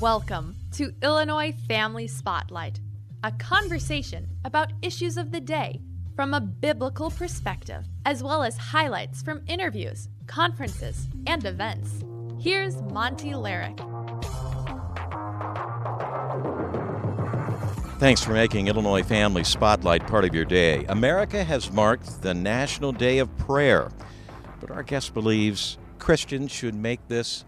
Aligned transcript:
Welcome 0.00 0.56
to 0.72 0.92
Illinois 1.02 1.52
Family 1.66 2.06
Spotlight, 2.06 2.80
a 3.24 3.32
conversation 3.32 4.28
about 4.44 4.74
issues 4.82 5.16
of 5.16 5.32
the 5.32 5.40
day 5.40 5.80
from 6.14 6.34
a 6.34 6.40
biblical 6.40 7.10
perspective, 7.10 7.86
as 8.04 8.22
well 8.22 8.42
as 8.42 8.58
highlights 8.58 9.22
from 9.22 9.40
interviews, 9.46 10.10
conferences, 10.26 11.08
and 11.26 11.46
events. 11.46 12.04
Here's 12.38 12.82
Monty 12.82 13.30
Larrick. 13.30 13.78
Thanks 17.98 18.22
for 18.22 18.34
making 18.34 18.68
Illinois 18.68 19.02
Family 19.02 19.44
Spotlight 19.44 20.06
part 20.06 20.26
of 20.26 20.34
your 20.34 20.44
day. 20.44 20.84
America 20.90 21.42
has 21.42 21.72
marked 21.72 22.20
the 22.20 22.34
National 22.34 22.92
Day 22.92 23.16
of 23.16 23.34
Prayer, 23.38 23.90
but 24.60 24.70
our 24.70 24.82
guest 24.82 25.14
believes 25.14 25.78
Christians 25.98 26.52
should 26.52 26.74
make 26.74 27.08
this 27.08 27.46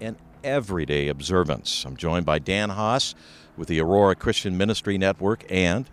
an 0.00 0.16
everyday 0.44 1.08
observance. 1.08 1.84
I'm 1.84 1.96
joined 1.96 2.26
by 2.26 2.38
Dan 2.38 2.70
Haas 2.70 3.14
with 3.56 3.68
the 3.68 3.80
Aurora 3.80 4.14
Christian 4.14 4.56
Ministry 4.56 4.98
Network 4.98 5.44
and 5.50 5.88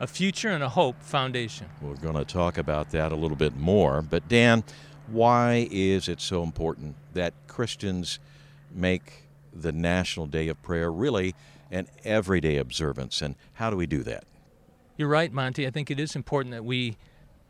a 0.00 0.06
Future 0.06 0.48
and 0.48 0.62
a 0.64 0.68
Hope 0.68 1.00
Foundation. 1.02 1.68
We're 1.80 1.94
going 1.94 2.16
to 2.16 2.24
talk 2.24 2.58
about 2.58 2.90
that 2.90 3.12
a 3.12 3.16
little 3.16 3.36
bit 3.36 3.56
more. 3.56 4.02
But, 4.02 4.28
Dan, 4.28 4.64
why 5.06 5.68
is 5.70 6.08
it 6.08 6.20
so 6.20 6.42
important 6.42 6.96
that 7.14 7.34
Christians 7.46 8.18
make 8.74 9.28
the 9.52 9.72
National 9.72 10.26
Day 10.26 10.48
of 10.48 10.60
Prayer 10.62 10.90
really 10.90 11.34
an 11.70 11.88
everyday 12.04 12.58
observance, 12.58 13.22
and 13.22 13.34
how 13.54 13.70
do 13.70 13.76
we 13.76 13.86
do 13.86 14.02
that? 14.02 14.24
You're 14.96 15.08
right, 15.08 15.32
Monty. 15.32 15.66
I 15.66 15.70
think 15.70 15.90
it 15.90 15.98
is 15.98 16.14
important 16.14 16.52
that 16.52 16.64
we 16.64 16.96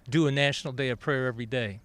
do 0.09 0.27
a 0.27 0.33
National 0.33 0.73
Day 0.73 0.91
of 0.91 1.01
Prayer 1.01 1.27
every 1.27 1.47
day. 1.47 1.81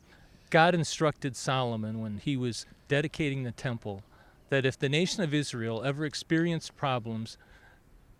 God 0.49 0.75
instructed 0.75 1.35
Solomon 1.35 1.99
when 2.02 2.19
he 2.19 2.38
was 2.38 2.66
dedicating 2.88 3.44
the 3.44 3.52
temple 3.52 4.03
that 4.49 4.65
if 4.65 4.77
the 4.77 4.89
nation 4.89 5.23
of 5.23 5.33
Israel 5.33 5.83
ever 5.83 6.05
experienced 6.05 6.75
problems, 6.75 7.38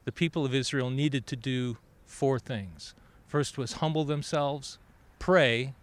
the 0.06 0.12
people 0.12 0.46
of 0.46 0.56
Israel 0.56 0.90
needed 0.90 1.26
to 1.28 1.36
do 1.36 1.78
four 2.06 2.40
things. 2.40 2.94
First 3.28 3.58
was 3.58 3.74
humble 3.74 4.06
themselves, 4.06 4.78
pray, 5.20 5.74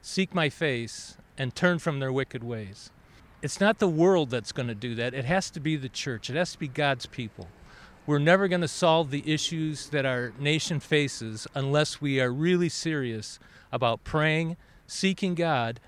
seek 0.00 0.34
my 0.34 0.48
face, 0.48 1.16
and 1.36 1.54
turn 1.54 1.78
from 1.78 2.00
their 2.00 2.12
wicked 2.12 2.42
ways. 2.42 2.90
It's 3.40 3.60
not 3.60 3.78
the 3.78 3.88
world 3.88 4.30
that's 4.30 4.52
going 4.52 4.68
to 4.68 4.74
do 4.74 4.94
that. 4.96 5.14
It 5.14 5.24
has 5.24 5.50
to 5.50 5.60
be 5.60 5.76
the 5.76 5.88
church. 5.88 6.28
It 6.28 6.36
has 6.36 6.52
to 6.52 6.58
be 6.58 6.68
God's 6.68 7.06
people. 7.06 7.46
We're 8.06 8.18
never 8.18 8.48
going 8.48 8.62
to 8.62 8.68
solve 8.68 9.10
the 9.10 9.22
issues 9.30 9.90
that 9.90 10.06
our 10.06 10.32
nation 10.38 10.80
faces 10.80 11.46
unless 11.54 12.00
we 12.00 12.20
are 12.20 12.32
really 12.32 12.68
serious 12.68 13.38
about 13.70 14.02
praying, 14.02 14.56
seeking 14.86 15.34
God, 15.34 15.78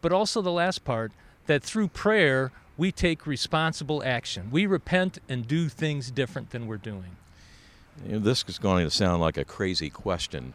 but 0.00 0.12
also 0.12 0.40
the 0.40 0.52
last 0.52 0.84
part 0.84 1.12
that 1.46 1.62
through 1.62 1.88
prayer, 1.88 2.52
we 2.82 2.90
take 2.90 3.28
responsible 3.28 4.02
action. 4.04 4.48
We 4.50 4.66
repent 4.66 5.20
and 5.28 5.46
do 5.46 5.68
things 5.68 6.10
different 6.10 6.50
than 6.50 6.66
we're 6.66 6.78
doing. 6.78 7.16
You 8.04 8.14
know, 8.14 8.18
this 8.18 8.44
is 8.48 8.58
going 8.58 8.84
to 8.84 8.90
sound 8.90 9.22
like 9.22 9.36
a 9.36 9.44
crazy 9.44 9.88
question. 9.88 10.52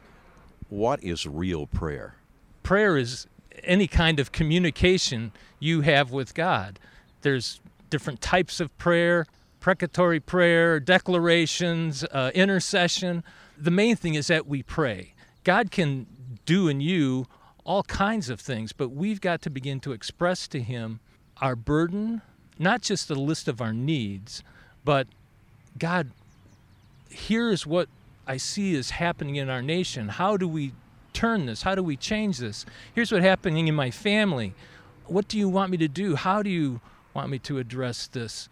What 0.68 1.02
is 1.02 1.26
real 1.26 1.68
prayer? 1.68 2.16
Prayer 2.64 2.98
is 2.98 3.28
any 3.64 3.88
kind 3.88 4.20
of 4.20 4.34
communication 4.34 5.32
you 5.62 5.80
have 5.84 6.12
with 6.12 6.34
God. 6.34 6.80
There's 7.22 7.62
different 7.90 8.20
types 8.20 8.60
of 8.60 8.78
prayer 8.78 9.26
precatory 9.62 10.20
prayer, 10.20 10.82
declarations, 10.82 12.04
uh, 12.12 12.32
intercession. 12.36 13.24
The 13.58 13.72
main 13.72 13.96
thing 13.96 14.16
is 14.16 14.28
that 14.28 14.48
we 14.48 14.64
pray. 14.64 15.14
God 15.46 15.72
can 15.72 16.08
do 16.46 16.68
in 16.68 16.82
you 16.82 17.28
all 17.64 17.84
kinds 17.84 18.30
of 18.30 18.42
things, 18.42 18.74
but 18.74 18.90
we've 18.90 19.22
got 19.22 19.42
to 19.44 19.50
begin 19.50 19.80
to 19.80 19.94
express 19.94 20.50
to 20.50 20.62
Him 20.62 21.00
our 21.42 21.56
burden, 21.56 22.22
not 22.60 22.82
just 22.82 23.10
a 23.10 23.16
list 23.16 23.48
of 23.48 23.62
our 23.62 23.74
needs, 23.74 24.44
but 24.84 25.08
God, 25.78 26.12
here's 27.10 27.66
what 27.66 27.90
I 28.26 28.38
see 28.38 28.74
is 28.74 28.92
happening 28.92 29.36
in 29.36 29.50
our 29.50 29.62
nation. 29.62 30.10
How 30.10 30.38
do 30.38 30.48
we 30.48 30.74
turn 31.14 31.46
this? 31.46 31.64
How 31.64 31.76
do 31.76 31.84
we 31.84 31.96
change 31.96 32.38
this? 32.38 32.66
Here's 32.94 33.12
what's 33.12 33.24
happening 33.24 33.68
in 33.68 33.76
my 33.76 33.92
family. 33.92 34.54
What 35.06 35.28
do 35.28 35.38
you 35.38 35.50
want 35.50 35.72
me 35.72 35.78
to 35.78 35.88
do? 35.88 36.16
How 36.16 36.44
do 36.44 36.50
you 36.50 36.82
want 37.14 37.30
me 37.30 37.40
to 37.40 37.58
address 37.58 38.08
this? 38.08 38.50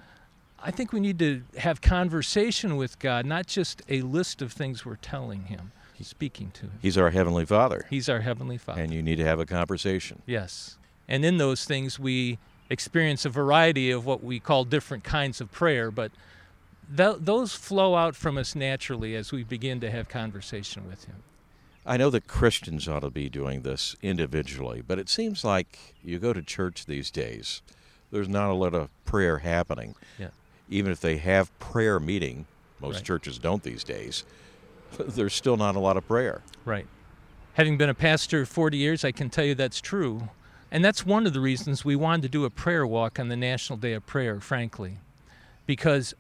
I 0.64 0.72
think 0.72 0.92
we 0.92 1.00
need 1.00 1.20
to 1.20 1.44
have 1.58 1.82
conversation 1.82 2.76
with 2.76 2.98
God, 2.98 3.26
not 3.26 3.46
just 3.46 3.84
a 3.88 4.02
list 4.02 4.42
of 4.42 4.52
things 4.52 4.86
we're 4.86 4.96
telling 4.96 5.44
Him, 5.44 5.72
He's 5.94 6.08
speaking 6.08 6.50
to 6.56 6.62
Him. 6.62 6.80
He's 6.82 6.98
our 6.98 7.12
Heavenly 7.12 7.46
Father. 7.46 7.86
He's 7.90 8.10
our 8.10 8.22
Heavenly 8.22 8.58
Father. 8.58 8.82
And 8.82 8.94
you 8.94 9.04
need 9.04 9.18
to 9.18 9.26
have 9.26 9.40
a 9.40 9.46
conversation. 9.46 10.22
Yes. 10.26 10.78
And 11.08 11.24
in 11.24 11.38
those 11.38 11.66
things, 11.66 12.00
we 12.00 12.40
experience 12.70 13.26
a 13.26 13.30
variety 13.30 13.92
of 13.92 14.06
what 14.06 14.24
we 14.24 14.40
call 14.40 14.64
different 14.64 15.04
kinds 15.04 15.42
of 15.42 15.52
prayer, 15.52 15.92
but 15.92 16.12
th- 16.96 17.18
those 17.20 17.54
flow 17.54 17.96
out 17.96 18.16
from 18.16 18.38
us 18.38 18.56
naturally 18.56 19.16
as 19.16 19.32
we 19.32 19.44
begin 19.44 19.80
to 19.80 19.92
have 19.92 20.10
conversation 20.10 20.88
with 20.88 21.06
Him. 21.06 21.24
I 21.86 21.98
know 21.98 22.10
that 22.10 22.28
Christians 22.28 22.88
ought 22.88 23.02
to 23.02 23.12
be 23.12 23.30
doing 23.30 23.62
this 23.62 23.96
individually, 24.02 24.82
but 24.86 24.98
it 24.98 25.08
seems 25.08 25.44
like 25.44 25.96
you 26.04 26.18
go 26.18 26.34
to 26.34 26.42
church 26.42 26.86
these 26.88 27.12
days, 27.12 27.62
there's 28.12 28.30
not 28.30 28.50
a 28.50 28.54
lot 28.54 28.74
of 28.74 28.90
prayer 29.06 29.40
happening. 29.40 29.96
Yeah 30.18 30.30
even 30.70 30.92
if 30.92 31.00
they 31.00 31.18
have 31.18 31.58
prayer 31.60 32.00
meeting, 32.00 32.46
most 32.80 32.96
right. 32.96 33.04
churches 33.04 33.38
don't 33.38 33.64
these 33.64 33.84
days, 33.84 34.24
there's 35.00 35.34
still 35.34 35.58
not 35.58 35.76
a 35.76 35.80
lot 35.80 35.98
of 35.98 36.08
prayer. 36.08 36.42
Right. 36.64 36.88
Having 37.54 37.78
been 37.78 37.90
a 37.90 37.96
pastor 37.96 38.46
40 38.46 38.78
years, 38.78 39.06
I 39.06 39.12
can 39.12 39.30
tell 39.30 39.46
you 39.46 39.56
that's 39.56 39.80
true. 39.80 40.30
And 40.76 40.84
that's 40.84 41.06
one 41.06 41.26
of 41.26 41.32
the 41.32 41.40
reasons 41.40 41.86
we 41.86 41.96
wanted 41.96 42.24
to 42.24 42.28
do 42.28 42.44
a 42.44 42.50
prayer 42.50 42.86
walk 42.86 43.18
on 43.18 43.30
the 43.30 43.38
National 43.38 43.78
Day 43.78 43.94
of 43.94 44.06
Prayer, 44.06 44.42
frankly. 44.42 44.98
Because 45.66 46.14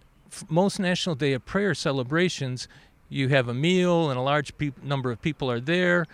most 0.47 0.79
National 0.79 1.13
Day 1.13 1.33
of 1.33 1.45
Prayer 1.45 1.75
celebrations, 1.75 2.69
you 3.09 3.27
have 3.27 3.49
a 3.49 3.53
meal 3.53 4.09
and 4.09 4.17
a 4.17 4.21
large 4.21 4.57
pe- 4.57 4.71
number 4.81 5.11
of 5.11 5.21
people 5.21 5.51
are 5.51 5.59
there, 5.59 6.05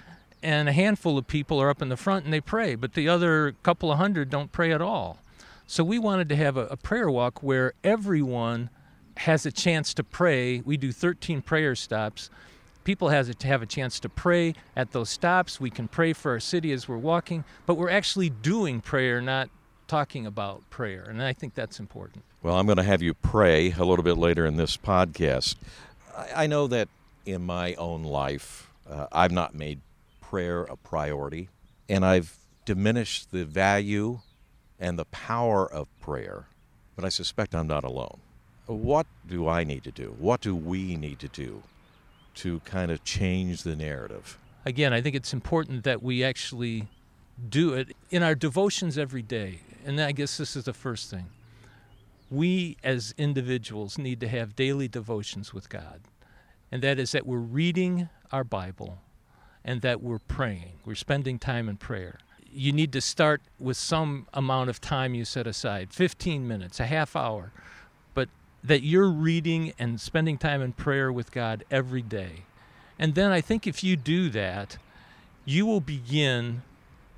and 0.42 0.68
a 0.68 0.72
handful 0.72 1.20
of 1.20 1.28
people 1.28 1.62
are 1.62 1.70
up 1.70 1.84
in 1.84 1.90
the 1.90 1.96
front 1.96 2.26
and 2.26 2.34
they 2.34 2.42
pray, 2.42 2.74
but 2.74 2.96
the 2.96 3.08
other 3.08 3.54
couple 3.62 3.92
of 3.92 4.00
hundred 4.00 4.32
don't 4.32 4.52
pray 4.52 4.72
at 4.72 4.82
all. 4.82 5.20
So 5.68 5.84
we 5.84 6.00
wanted 6.00 6.28
to 6.30 6.36
have 6.36 6.58
a, 6.58 6.66
a 6.66 6.78
prayer 6.78 7.12
walk 7.12 7.44
where 7.44 7.74
everyone 7.84 8.72
has 9.18 9.46
a 9.46 9.52
chance 9.52 9.94
to 9.94 10.04
pray. 10.04 10.62
We 10.62 10.78
do 10.78 10.92
13 10.92 11.44
prayer 11.44 11.76
stops. 11.76 12.32
People 12.84 13.10
has 13.10 13.34
to 13.34 13.48
have 13.48 13.62
a 13.62 13.66
chance 13.66 14.00
to 14.00 14.10
pray 14.10 14.56
at 14.76 14.92
those 14.92 15.10
stops. 15.10 15.60
We 15.60 15.70
can 15.70 15.88
pray 15.88 16.14
for 16.14 16.32
our 16.32 16.40
city 16.40 16.72
as 16.72 16.88
we're 16.88 16.98
walking, 16.98 17.44
but 17.66 17.76
we're 17.76 17.90
actually 17.90 18.30
doing 18.30 18.82
prayer, 18.82 19.22
not 19.22 19.50
talking 19.88 20.26
about 20.26 20.68
prayer. 20.70 21.06
And 21.08 21.22
I 21.22 21.34
think 21.34 21.54
that's 21.54 21.80
important. 21.80 22.24
Well, 22.42 22.58
I'm 22.58 22.66
going 22.66 22.78
to 22.78 22.84
have 22.84 23.02
you 23.02 23.14
pray 23.14 23.72
a 23.78 23.84
little 23.84 24.04
bit 24.04 24.18
later 24.18 24.46
in 24.46 24.58
this 24.58 24.78
podcast. 24.78 25.56
I, 26.36 26.48
know 26.48 26.68
that 26.68 26.88
in 27.26 27.44
my 27.44 27.76
own 27.76 28.04
life, 28.04 28.72
uh, 28.90 29.08
I've 29.12 29.32
not 29.32 29.54
made 29.54 29.80
prayer 30.20 30.64
a 30.64 30.76
priority, 30.76 31.50
and 31.88 32.04
I've 32.04 32.36
diminished 32.66 33.32
the 33.32 33.46
value 33.46 34.22
and 34.80 34.98
the 34.98 35.06
power 35.06 35.72
of 35.72 35.88
prayer, 36.00 36.48
but 36.96 37.06
I 37.06 37.10
suspect 37.10 37.54
I'm 37.54 37.68
not 37.68 37.84
alone. 37.84 38.22
What 38.66 39.06
do 39.28 39.48
I 39.48 39.64
need 39.64 39.84
to 39.84 39.92
do? 39.92 40.16
What 40.18 40.42
do 40.42 40.56
we 40.56 40.96
need 40.96 41.20
to 41.20 41.28
do 41.28 41.64
to 42.36 42.60
kind 42.62 42.92
of 42.92 43.04
change 43.04 43.64
the 43.64 43.76
narrative? 43.76 44.38
Again, 44.66 44.94
I 44.94 45.02
think 45.02 45.16
it's 45.16 45.34
important 45.34 45.84
that 45.84 46.04
we 46.04 46.24
actually 46.24 46.88
do 47.50 47.74
it 47.74 47.96
in 48.10 48.24
our 48.24 48.36
devotions 48.36 48.98
every 48.98 49.22
day. 49.22 49.62
And 49.86 50.00
I 50.00 50.12
guess 50.12 50.38
this 50.38 50.56
is 50.56 50.66
the 50.66 50.74
first 50.74 51.10
thing. 51.10 51.28
We 52.30 52.78
as 52.84 53.14
individuals 53.18 53.98
need 53.98 54.20
to 54.22 54.28
have 54.28 54.56
daily 54.56 54.88
devotions 54.88 55.54
with 55.54 55.70
God. 55.70 56.02
And 56.72 56.82
that 56.82 57.00
is 57.00 57.12
that 57.12 57.26
we're 57.26 57.38
reading 57.38 58.10
our 58.32 58.44
Bible 58.44 59.00
and 59.66 59.82
that 59.82 60.02
we're 60.02 60.20
praying. 60.20 60.74
We're 60.86 60.96
spending 60.96 61.40
time 61.40 61.68
in 61.68 61.78
prayer 61.78 62.20
you 62.54 62.72
need 62.72 62.92
to 62.94 63.02
start 63.02 63.42
with 63.60 63.78
some 63.78 64.28
amount 64.34 64.70
of 64.70 64.82
time 64.82 65.14
you 65.14 65.26
set 65.26 65.48
aside 65.48 65.94
15 65.94 66.48
minutes, 66.48 66.80
a 66.80 66.86
half 66.86 67.16
hour 67.16 67.52
that 68.64 68.84
you're 68.84 69.10
reading 69.10 69.74
and 69.80 70.00
spending 70.00 70.38
time 70.38 70.62
in 70.62 70.74
prayer 70.74 71.12
with 71.12 71.32
God 71.32 71.64
every 71.72 72.02
day. 72.02 72.44
And 73.00 73.16
then 73.16 73.32
I 73.32 73.42
think 73.42 73.66
if 73.66 73.84
you 73.84 73.96
do 73.96 74.30
that, 74.30 74.78
you 75.46 75.66
will 75.66 75.82
begin 75.82 76.62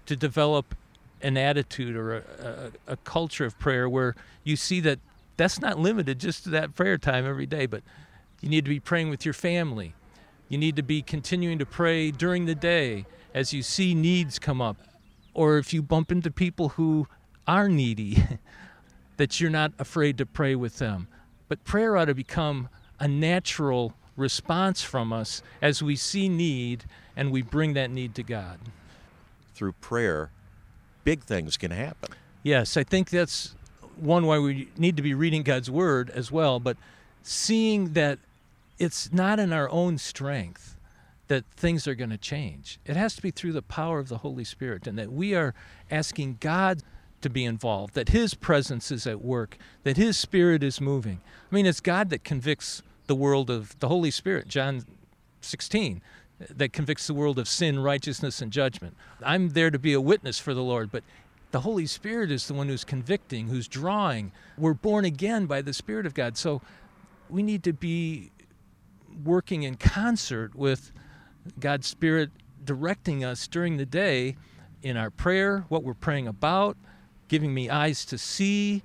to 0.05 0.15
develop 0.15 0.75
an 1.21 1.37
attitude 1.37 1.95
or 1.95 2.17
a, 2.17 2.23
a, 2.87 2.93
a, 2.93 2.97
culture 2.97 3.45
of 3.45 3.57
prayer 3.57 3.87
where 3.87 4.15
you 4.43 4.55
see 4.55 4.79
that 4.81 4.99
that's 5.37 5.59
not 5.59 5.79
limited 5.79 6.19
just 6.19 6.43
to 6.43 6.49
that 6.49 6.75
prayer 6.75 6.97
time 6.97 7.25
every 7.25 7.45
day, 7.45 7.65
but 7.65 7.81
you 8.41 8.49
need 8.49 8.65
to 8.65 8.69
be 8.69 8.79
praying 8.79 9.09
with 9.09 9.25
your 9.25 9.33
family. 9.33 9.93
You 10.49 10.57
need 10.57 10.75
to 10.75 10.83
be 10.83 11.01
continuing 11.01 11.59
to 11.59 11.65
pray 11.65 12.11
during 12.11 12.45
the 12.45 12.55
day 12.55 13.05
as 13.33 13.53
you 13.53 13.63
see 13.63 13.93
needs 13.93 14.37
come 14.37 14.61
up 14.61 14.77
or 15.33 15.57
if 15.57 15.73
you 15.73 15.81
bump 15.81 16.11
into 16.11 16.29
people 16.29 16.69
who 16.69 17.07
are 17.47 17.67
needy, 17.67 18.23
that 19.17 19.39
you're 19.39 19.49
not 19.49 19.73
afraid 19.79 20.17
to 20.17 20.25
pray 20.25 20.55
with 20.55 20.77
them. 20.77 21.07
But 21.53 21.65
prayer 21.65 21.95
ought 21.95 22.05
to 22.05 22.15
become 22.15 22.67
a 22.99 23.07
natural 23.07 23.93
response 24.17 24.81
from 24.81 25.13
us 25.13 25.43
as 25.61 25.83
we 25.83 25.95
see 25.95 26.27
need 26.27 26.85
and 27.15 27.31
we 27.31 27.43
bring 27.43 27.73
that 27.73 27.91
need 27.91 28.15
to 28.15 28.23
God. 28.23 28.57
Through 29.53 29.73
prayer, 29.73 30.31
big 31.03 31.21
things 31.21 31.55
can 31.55 31.69
happen. 31.69 32.09
Yes, 32.41 32.75
I 32.75 32.83
think 32.83 33.11
that's 33.11 33.53
one 33.97 34.25
why 34.25 34.39
we 34.39 34.69
need 34.79 34.97
to 34.97 35.03
be 35.03 35.13
reading 35.13 35.43
God's 35.43 35.69
word 35.69 36.09
as 36.09 36.31
well, 36.31 36.59
but 36.59 36.75
seeing 37.21 37.93
that 37.93 38.17
it's 38.79 39.13
not 39.13 39.37
in 39.37 39.53
our 39.53 39.69
own 39.69 39.99
strength 39.99 40.75
that 41.27 41.45
things 41.55 41.87
are 41.87 41.93
going 41.93 42.09
to 42.09 42.17
change. 42.17 42.79
It 42.83 42.95
has 42.95 43.15
to 43.17 43.21
be 43.21 43.29
through 43.29 43.51
the 43.51 43.61
power 43.61 43.99
of 43.99 44.09
the 44.09 44.17
Holy 44.17 44.43
Spirit, 44.43 44.87
and 44.87 44.97
that 44.97 45.11
we 45.11 45.35
are 45.35 45.53
asking 45.91 46.37
God 46.39 46.81
to 47.23 47.29
be 47.29 47.43
involved, 47.43 47.95
that 47.95 48.09
His 48.09 48.33
presence 48.33 48.91
is 48.91 49.07
at 49.07 49.21
work, 49.21 49.57
that 49.83 49.97
His 49.97 50.17
Spirit 50.17 50.63
is 50.63 50.79
moving. 50.79 51.21
I 51.51 51.55
mean, 51.55 51.65
it's 51.65 51.81
God 51.81 52.09
that 52.11 52.23
convicts 52.23 52.83
the 53.07 53.15
world 53.15 53.49
of 53.49 53.77
the 53.79 53.87
Holy 53.87 54.11
Spirit, 54.11 54.47
John 54.47 54.85
16, 55.41 56.01
that 56.49 56.73
convicts 56.73 57.07
the 57.07 57.13
world 57.13 57.39
of 57.39 57.47
sin, 57.47 57.79
righteousness, 57.79 58.41
and 58.41 58.51
judgment. 58.51 58.95
I'm 59.23 59.49
there 59.49 59.71
to 59.71 59.79
be 59.79 59.93
a 59.93 60.01
witness 60.01 60.39
for 60.39 60.53
the 60.53 60.63
Lord, 60.63 60.91
but 60.91 61.03
the 61.51 61.61
Holy 61.61 61.85
Spirit 61.85 62.31
is 62.31 62.47
the 62.47 62.53
one 62.53 62.67
who's 62.67 62.83
convicting, 62.83 63.47
who's 63.47 63.67
drawing. 63.67 64.31
We're 64.57 64.73
born 64.73 65.05
again 65.05 65.45
by 65.45 65.61
the 65.61 65.73
Spirit 65.73 66.05
of 66.05 66.13
God. 66.13 66.37
So 66.37 66.61
we 67.29 67.43
need 67.43 67.63
to 67.63 67.73
be 67.73 68.31
working 69.23 69.63
in 69.63 69.75
concert 69.75 70.55
with 70.55 70.91
God's 71.59 71.87
Spirit 71.87 72.31
directing 72.63 73.23
us 73.23 73.47
during 73.47 73.77
the 73.77 73.85
day 73.85 74.35
in 74.81 74.97
our 74.97 75.09
prayer, 75.09 75.65
what 75.69 75.83
we're 75.83 75.93
praying 75.93 76.27
about, 76.27 76.77
giving 77.27 77.53
me 77.53 77.69
eyes 77.69 78.05
to 78.05 78.17
see 78.17 78.83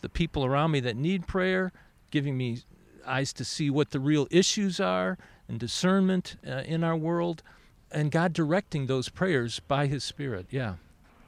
the 0.00 0.08
people 0.08 0.44
around 0.44 0.70
me 0.70 0.80
that 0.80 0.96
need 0.96 1.26
prayer, 1.26 1.72
giving 2.10 2.36
me 2.36 2.62
eyes 3.06 3.32
to 3.32 3.44
see 3.44 3.70
what 3.70 3.90
the 3.90 4.00
real 4.00 4.28
issues 4.30 4.78
are 4.78 5.18
and 5.48 5.58
discernment 5.58 6.36
uh, 6.46 6.62
in 6.66 6.84
our 6.84 6.96
world, 6.96 7.42
and 7.90 8.10
God 8.10 8.32
directing 8.32 8.86
those 8.86 9.08
prayers 9.08 9.60
by 9.60 9.86
His 9.86 10.04
Spirit. 10.04 10.46
Yeah. 10.50 10.74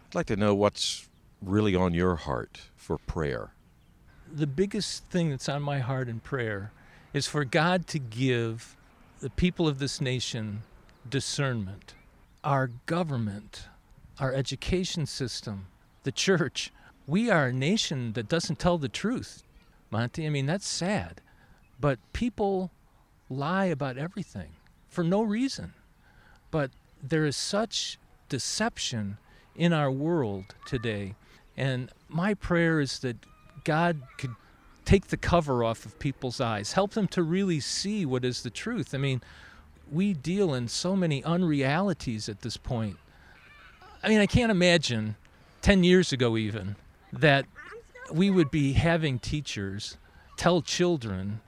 I'd 0.08 0.14
like 0.14 0.26
to 0.26 0.36
know 0.36 0.54
what's 0.54 1.08
really 1.40 1.74
on 1.74 1.94
your 1.94 2.16
heart 2.16 2.60
for 2.76 2.98
prayer. 2.98 3.52
The 4.30 4.46
biggest 4.46 5.04
thing 5.06 5.30
that's 5.30 5.48
on 5.48 5.62
my 5.62 5.78
heart 5.78 6.08
in 6.08 6.20
prayer 6.20 6.72
is 7.12 7.26
for 7.26 7.44
God 7.44 7.86
to 7.88 7.98
give 7.98 8.76
the 9.20 9.30
people 9.30 9.66
of 9.66 9.78
this 9.78 10.00
nation 10.00 10.62
discernment. 11.08 11.94
Our 12.44 12.70
government, 12.86 13.68
our 14.18 14.32
education 14.32 15.06
system, 15.06 15.66
the 16.02 16.12
church, 16.12 16.72
we 17.06 17.30
are 17.30 17.46
a 17.46 17.52
nation 17.52 18.12
that 18.12 18.28
doesn't 18.28 18.58
tell 18.58 18.78
the 18.78 18.88
truth. 18.88 19.42
Monty, 19.90 20.26
I 20.26 20.30
mean, 20.30 20.46
that's 20.46 20.68
sad. 20.68 21.20
But 21.80 21.98
people 22.12 22.70
lie 23.28 23.66
about 23.66 23.98
everything 23.98 24.50
for 24.88 25.02
no 25.02 25.22
reason. 25.22 25.74
But 26.50 26.70
there 27.02 27.24
is 27.24 27.36
such 27.36 27.98
deception 28.28 29.18
in 29.56 29.72
our 29.72 29.90
world 29.90 30.54
today. 30.66 31.14
And 31.56 31.90
my 32.08 32.34
prayer 32.34 32.80
is 32.80 33.00
that 33.00 33.16
God 33.64 34.02
could 34.18 34.34
take 34.84 35.08
the 35.08 35.16
cover 35.16 35.62
off 35.62 35.84
of 35.84 35.98
people's 35.98 36.40
eyes, 36.40 36.72
help 36.72 36.92
them 36.92 37.06
to 37.08 37.22
really 37.22 37.60
see 37.60 38.04
what 38.06 38.24
is 38.24 38.42
the 38.42 38.50
truth. 38.50 38.94
I 38.94 38.98
mean, 38.98 39.20
we 39.90 40.14
deal 40.14 40.54
in 40.54 40.68
so 40.68 40.96
many 40.96 41.22
unrealities 41.22 42.28
at 42.28 42.40
this 42.40 42.56
point. 42.56 42.96
I 44.02 44.08
mean, 44.08 44.20
I 44.20 44.26
can't 44.26 44.50
imagine 44.50 45.16
10 45.62 45.84
years 45.84 46.12
ago, 46.12 46.36
even, 46.36 46.76
that 47.12 47.46
we 48.12 48.30
would 48.30 48.50
be 48.50 48.72
having 48.72 49.18
teachers 49.18 49.96
tell 50.36 50.62
children 50.62 51.40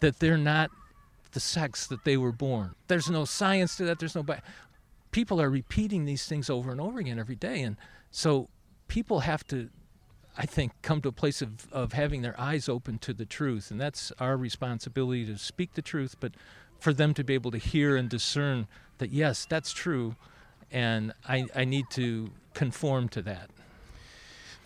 that 0.00 0.18
they're 0.18 0.36
not 0.38 0.70
the 1.32 1.40
sex 1.40 1.86
that 1.86 2.04
they 2.04 2.16
were 2.16 2.32
born. 2.32 2.74
There's 2.88 3.10
no 3.10 3.24
science 3.24 3.76
to 3.76 3.84
that. 3.84 3.98
There's 3.98 4.14
no. 4.14 4.22
Bi- 4.22 4.42
people 5.10 5.40
are 5.40 5.50
repeating 5.50 6.04
these 6.04 6.26
things 6.26 6.50
over 6.50 6.70
and 6.70 6.80
over 6.80 6.98
again 6.98 7.18
every 7.18 7.34
day. 7.34 7.62
And 7.62 7.76
so 8.10 8.48
people 8.86 9.20
have 9.20 9.46
to, 9.48 9.70
I 10.36 10.46
think, 10.46 10.72
come 10.82 11.00
to 11.02 11.08
a 11.08 11.12
place 11.12 11.42
of, 11.42 11.70
of 11.72 11.92
having 11.92 12.22
their 12.22 12.38
eyes 12.38 12.68
open 12.68 12.98
to 12.98 13.12
the 13.12 13.26
truth. 13.26 13.70
And 13.70 13.80
that's 13.80 14.12
our 14.18 14.36
responsibility 14.36 15.24
to 15.26 15.38
speak 15.38 15.74
the 15.74 15.82
truth, 15.82 16.16
but 16.20 16.32
for 16.78 16.92
them 16.92 17.14
to 17.14 17.24
be 17.24 17.34
able 17.34 17.50
to 17.50 17.58
hear 17.58 17.96
and 17.96 18.08
discern 18.08 18.66
that, 18.98 19.10
yes, 19.10 19.46
that's 19.48 19.72
true. 19.72 20.16
And 20.70 21.12
I, 21.26 21.46
I 21.54 21.64
need 21.64 21.86
to 21.90 22.30
conform 22.54 23.08
to 23.10 23.22
that. 23.22 23.50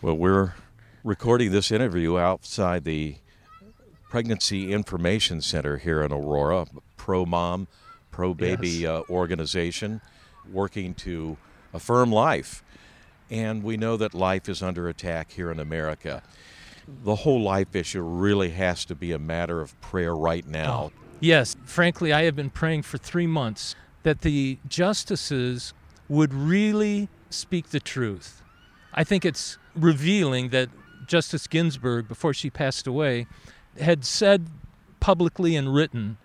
Well, 0.01 0.17
we're 0.17 0.55
recording 1.05 1.53
this 1.53 1.71
interview 1.71 2.19
outside 2.19 2.85
the 2.85 3.17
Pregnancy 4.11 4.73
Information 4.73 5.41
Center 5.41 5.79
here 5.79 6.03
in 6.03 6.13
Aurora, 6.13 6.67
pro 6.97 7.25
mom, 7.25 7.69
pro 8.11 8.35
baby 8.35 8.69
yes. 8.69 8.89
uh, 8.91 9.03
organization 9.11 10.01
working 10.51 10.95
to 10.95 11.37
affirm 11.73 12.13
life. 12.13 12.63
And 13.31 13.63
we 13.63 13.77
know 13.77 13.97
that 13.97 14.13
life 14.13 14.49
is 14.49 14.63
under 14.63 14.89
attack 14.89 15.33
here 15.33 15.51
in 15.51 15.59
America. 15.59 16.23
The 16.87 17.15
whole 17.15 17.41
life 17.41 17.75
issue 17.75 18.03
really 18.03 18.51
has 18.51 18.85
to 18.87 18.95
be 18.95 19.13
a 19.13 19.19
matter 19.19 19.61
of 19.61 19.81
prayer 19.81 20.15
right 20.15 20.47
now. 20.47 20.91
Oh, 20.93 20.93
yes. 21.21 21.57
Frankly, 21.65 22.13
I 22.13 22.25
have 22.25 22.37
been 22.37 22.51
praying 22.51 22.83
for 22.83 22.99
three 22.99 23.27
months 23.27 23.75
that 24.03 24.21
the 24.21 24.59
justices 24.69 25.73
would 26.13 26.35
really 26.35 27.09
speak 27.31 27.71
the 27.71 27.81
truth. 27.81 28.43
I 28.93 29.03
think 29.03 29.25
it's 29.25 29.57
revealing 29.75 30.51
that 30.51 30.69
Justice 31.07 31.47
Ginsburg, 31.47 32.07
before 32.07 32.35
she 32.35 32.51
passed 32.51 32.87
away, 32.87 33.27
had 33.81 34.05
said 34.05 34.49
publicly 35.01 35.57
and 35.57 35.73
written 35.73 36.19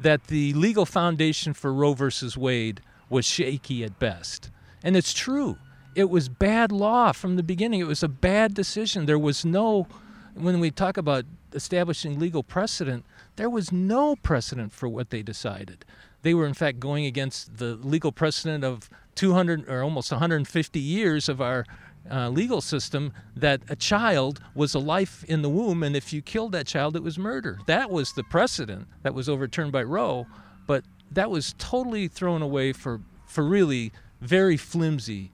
that 0.00 0.24
the 0.24 0.52
legal 0.54 0.84
foundation 0.84 1.54
for 1.54 1.72
Roe 1.72 1.94
versus 1.94 2.36
Wade 2.36 2.80
was 3.08 3.24
shaky 3.24 3.84
at 3.84 4.00
best. 4.00 4.50
And 4.82 4.96
it's 4.96 5.12
true. 5.12 5.56
It 5.94 6.10
was 6.10 6.28
bad 6.28 6.72
law 6.72 7.12
from 7.12 7.36
the 7.36 7.44
beginning. 7.44 7.78
It 7.78 7.86
was 7.86 8.02
a 8.02 8.08
bad 8.08 8.54
decision. 8.54 9.06
There 9.06 9.20
was 9.20 9.44
no, 9.44 9.86
when 10.34 10.58
we 10.58 10.72
talk 10.72 10.96
about 10.96 11.24
establishing 11.52 12.18
legal 12.18 12.42
precedent, 12.42 13.04
there 13.36 13.48
was 13.48 13.70
no 13.70 14.16
precedent 14.16 14.72
for 14.72 14.88
what 14.88 15.10
they 15.10 15.22
decided. 15.22 15.84
They 16.22 16.34
were, 16.34 16.46
in 16.46 16.54
fact, 16.54 16.80
going 16.80 17.06
against 17.06 17.58
the 17.58 17.76
legal 17.76 18.10
precedent 18.10 18.64
of 18.64 18.90
200 19.18 19.68
or 19.68 19.82
almost 19.82 20.12
150 20.12 20.78
years 20.78 21.28
of 21.28 21.40
our 21.40 21.66
uh, 22.08 22.28
legal 22.28 22.60
system 22.60 23.12
that 23.34 23.60
a 23.68 23.74
child 23.74 24.40
was 24.54 24.74
a 24.74 24.78
life 24.78 25.24
in 25.24 25.42
the 25.42 25.48
womb, 25.48 25.82
and 25.82 25.96
if 25.96 26.12
you 26.12 26.22
killed 26.22 26.52
that 26.52 26.68
child, 26.68 26.94
it 26.94 27.02
was 27.02 27.18
murder. 27.18 27.58
That 27.66 27.90
was 27.90 28.12
the 28.12 28.22
precedent 28.22 28.86
that 29.02 29.14
was 29.14 29.28
overturned 29.28 29.72
by 29.72 29.82
Roe, 29.82 30.28
but 30.68 30.84
that 31.10 31.32
was 31.32 31.56
totally 31.58 32.06
thrown 32.06 32.42
away 32.42 32.72
for, 32.72 33.00
for 33.26 33.42
really 33.42 33.90
very 34.20 34.56
flimsy 34.56 35.32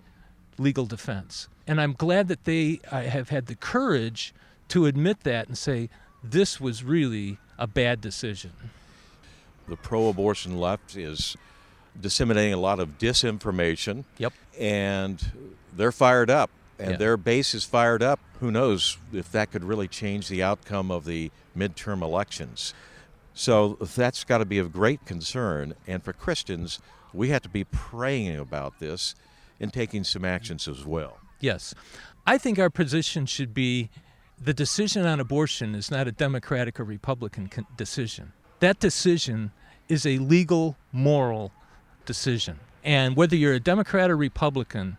legal 0.56 0.86
defense. 0.86 1.48
And 1.66 1.78
I'm 1.78 1.92
glad 1.92 2.28
that 2.28 2.44
they 2.44 2.80
uh, 2.90 3.02
have 3.02 3.28
had 3.28 3.46
the 3.46 3.54
courage 3.54 4.32
to 4.68 4.86
admit 4.86 5.24
that 5.24 5.46
and 5.46 5.58
say, 5.58 5.90
this 6.22 6.58
was 6.58 6.82
really 6.82 7.36
a 7.58 7.66
bad 7.66 8.00
decision. 8.00 8.52
The 9.68 9.76
pro 9.76 10.08
abortion 10.08 10.58
left 10.58 10.96
is 10.96 11.36
disseminating 12.00 12.52
a 12.54 12.58
lot 12.58 12.80
of 12.80 12.98
disinformation. 12.98 14.04
Yep. 14.18 14.32
And 14.58 15.52
they're 15.76 15.92
fired 15.92 16.30
up 16.30 16.50
and 16.78 16.92
Yeah. 16.92 16.96
their 16.96 17.16
base 17.16 17.54
is 17.54 17.64
fired 17.64 18.02
up. 18.02 18.20
Who 18.40 18.50
knows 18.50 18.98
if 19.12 19.30
that 19.32 19.50
could 19.50 19.64
really 19.64 19.88
change 19.88 20.28
the 20.28 20.42
outcome 20.42 20.90
of 20.90 21.04
the 21.04 21.30
midterm 21.56 22.02
elections? 22.02 22.74
So 23.32 23.74
that's 23.80 24.24
got 24.24 24.38
to 24.38 24.44
be 24.44 24.58
of 24.58 24.72
great 24.72 25.04
concern. 25.06 25.74
And 25.86 26.02
for 26.02 26.12
Christians, 26.12 26.80
we 27.12 27.30
have 27.30 27.42
to 27.42 27.48
be 27.48 27.64
praying 27.64 28.38
about 28.38 28.78
this 28.78 29.14
and 29.60 29.72
taking 29.72 30.04
some 30.04 30.24
actions 30.24 30.68
as 30.68 30.84
well. 30.84 31.18
Yes. 31.40 31.74
I 32.26 32.38
think 32.38 32.58
our 32.58 32.70
position 32.70 33.26
should 33.26 33.52
be 33.54 33.90
the 34.40 34.54
decision 34.54 35.06
on 35.06 35.20
abortion 35.20 35.74
is 35.74 35.90
not 35.90 36.08
a 36.08 36.12
Democratic 36.12 36.80
or 36.80 36.84
Republican 36.84 37.50
decision. 37.76 38.32
That 38.60 38.80
decision 38.80 39.52
is 39.88 40.06
a 40.06 40.18
legal, 40.18 40.76
moral 40.92 41.52
decision. 42.04 42.58
And 42.82 43.16
whether 43.16 43.36
you're 43.36 43.54
a 43.54 43.60
Democrat 43.60 44.10
or 44.10 44.16
Republican, 44.16 44.98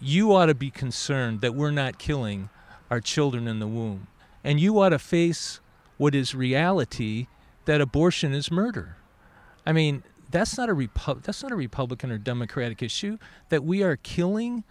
you 0.00 0.34
ought 0.34 0.46
to 0.46 0.54
be 0.54 0.70
concerned 0.70 1.40
that 1.40 1.54
we're 1.54 1.70
not 1.70 1.98
killing 1.98 2.50
our 2.90 3.00
children 3.00 3.48
in 3.48 3.58
the 3.58 3.66
womb. 3.66 4.08
And 4.44 4.60
you 4.60 4.78
ought 4.80 4.90
to 4.90 4.98
face 4.98 5.60
what 5.96 6.14
is 6.14 6.34
reality 6.34 7.26
that 7.64 7.80
abortion 7.80 8.32
is 8.32 8.50
murder. 8.50 8.96
I 9.64 9.72
mean, 9.72 10.02
that's 10.30 10.56
not 10.56 10.68
a 10.68 10.74
Repu- 10.74 11.22
that's 11.22 11.42
not 11.42 11.52
a 11.52 11.56
Republican 11.56 12.10
or 12.10 12.18
Democratic 12.18 12.82
issue 12.82 13.18
that 13.48 13.64
we 13.64 13.82
are 13.82 13.96
killing 13.96 14.64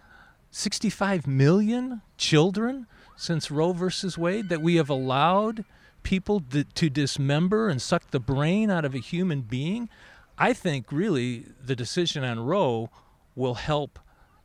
65 0.50 1.26
million 1.26 2.02
children 2.16 2.86
since 3.16 3.50
Roe 3.50 3.72
versus 3.72 4.16
Wade 4.16 4.48
that 4.48 4.62
we 4.62 4.76
have 4.76 4.88
allowed 4.88 5.64
people 6.02 6.40
to, 6.52 6.64
to 6.64 6.88
dismember 6.88 7.68
and 7.68 7.82
suck 7.82 8.10
the 8.10 8.20
brain 8.20 8.70
out 8.70 8.84
of 8.84 8.94
a 8.94 8.98
human 8.98 9.42
being. 9.42 9.88
I 10.38 10.52
think 10.52 10.92
really 10.92 11.46
the 11.64 11.76
decision 11.76 12.24
on 12.24 12.40
Roe 12.40 12.90
will 13.34 13.54
help 13.54 13.98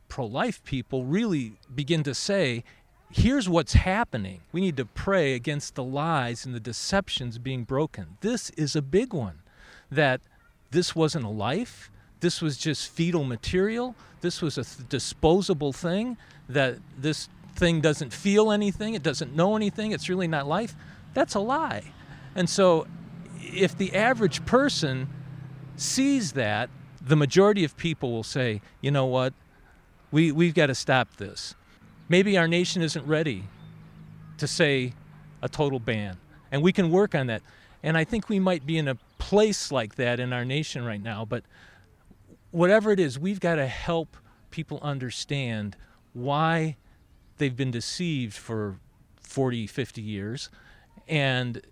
pro 0.08 0.26
life 0.26 0.62
people 0.64 1.04
really 1.04 1.54
begin 1.74 2.02
to 2.04 2.14
say, 2.14 2.64
here's 3.10 3.48
what's 3.48 3.74
happening. 3.74 4.40
We 4.52 4.60
need 4.60 4.76
to 4.78 4.86
pray 4.86 5.34
against 5.34 5.74
the 5.74 5.84
lies 5.84 6.46
and 6.46 6.54
the 6.54 6.60
deceptions 6.60 7.38
being 7.38 7.64
broken. 7.64 8.18
This 8.20 8.50
is 8.50 8.74
a 8.74 8.82
big 8.82 9.12
one 9.12 9.40
that 9.90 10.20
this 10.70 10.96
wasn't 10.96 11.24
a 11.24 11.30
life, 11.30 11.90
this 12.20 12.40
was 12.40 12.56
just 12.56 12.88
fetal 12.88 13.24
material, 13.24 13.94
this 14.22 14.40
was 14.40 14.56
a 14.56 14.64
th- 14.64 14.88
disposable 14.88 15.72
thing, 15.72 16.16
that 16.48 16.78
this 16.96 17.28
thing 17.56 17.82
doesn't 17.82 18.12
feel 18.12 18.50
anything, 18.50 18.94
it 18.94 19.02
doesn't 19.02 19.36
know 19.36 19.56
anything, 19.56 19.92
it's 19.92 20.08
really 20.08 20.28
not 20.28 20.46
life, 20.46 20.74
that's 21.12 21.34
a 21.34 21.40
lie. 21.40 21.92
And 22.34 22.48
so, 22.48 22.86
if 23.40 23.76
the 23.76 23.94
average 23.94 24.46
person 24.46 25.08
sees 25.82 26.32
that, 26.32 26.70
the 27.04 27.16
majority 27.16 27.64
of 27.64 27.76
people 27.76 28.12
will 28.12 28.22
say, 28.22 28.60
you 28.80 28.90
know 28.90 29.06
what, 29.06 29.34
we, 30.10 30.30
we've 30.30 30.54
got 30.54 30.66
to 30.66 30.74
stop 30.74 31.16
this. 31.16 31.54
Maybe 32.08 32.38
our 32.38 32.46
nation 32.46 32.82
isn't 32.82 33.06
ready 33.06 33.44
to 34.38 34.46
say 34.46 34.92
a 35.42 35.48
total 35.48 35.80
ban, 35.80 36.18
and 36.50 36.62
we 36.62 36.72
can 36.72 36.90
work 36.90 37.14
on 37.14 37.26
that. 37.26 37.42
And 37.82 37.96
I 37.96 38.04
think 38.04 38.28
we 38.28 38.38
might 38.38 38.64
be 38.64 38.78
in 38.78 38.86
a 38.86 38.96
place 39.18 39.72
like 39.72 39.96
that 39.96 40.20
in 40.20 40.32
our 40.32 40.44
nation 40.44 40.84
right 40.84 41.02
now, 41.02 41.24
but 41.24 41.44
whatever 42.50 42.92
it 42.92 43.00
is, 43.00 43.18
we've 43.18 43.40
got 43.40 43.56
to 43.56 43.66
help 43.66 44.16
people 44.50 44.78
understand 44.82 45.76
why 46.12 46.76
they've 47.38 47.56
been 47.56 47.70
deceived 47.70 48.34
for 48.34 48.78
40, 49.20 49.66
50 49.66 50.02
years 50.02 50.50
and 51.08 51.62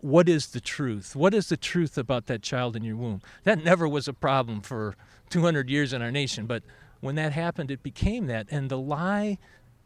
what 0.00 0.28
is 0.28 0.48
the 0.48 0.60
truth? 0.60 1.14
What 1.14 1.34
is 1.34 1.48
the 1.48 1.56
truth 1.56 1.98
about 1.98 2.26
that 2.26 2.42
child 2.42 2.76
in 2.76 2.84
your 2.84 2.96
womb? 2.96 3.20
That 3.44 3.62
never 3.62 3.88
was 3.88 4.08
a 4.08 4.12
problem 4.12 4.60
for 4.60 4.96
200 5.30 5.68
years 5.68 5.92
in 5.92 6.02
our 6.02 6.10
nation, 6.10 6.46
but 6.46 6.62
when 7.00 7.14
that 7.14 7.32
happened, 7.32 7.70
it 7.70 7.82
became 7.82 8.26
that. 8.26 8.46
And 8.50 8.70
the 8.70 8.78
lie, 8.78 9.38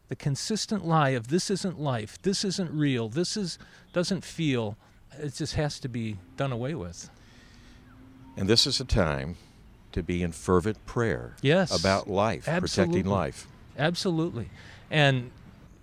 the 0.07 0.15
consistent 0.15 0.85
lie 0.85 1.09
of 1.09 1.29
this 1.29 1.49
isn't 1.49 1.79
life, 1.79 2.21
this 2.21 2.43
isn't 2.43 2.71
real, 2.71 3.09
this 3.09 3.37
is 3.37 3.57
doesn't 3.93 4.23
feel, 4.23 4.77
it 5.17 5.33
just 5.35 5.55
has 5.55 5.79
to 5.79 5.87
be 5.87 6.17
done 6.37 6.51
away 6.51 6.75
with. 6.75 7.09
And 8.37 8.49
this 8.49 8.67
is 8.67 8.79
a 8.79 8.85
time 8.85 9.37
to 9.93 10.03
be 10.03 10.21
in 10.21 10.33
fervent 10.33 10.85
prayer 10.85 11.35
yes, 11.41 11.77
about 11.77 12.09
life, 12.09 12.47
absolutely. 12.49 12.93
protecting 13.01 13.11
life. 13.11 13.47
Absolutely. 13.77 14.49
And 14.91 15.31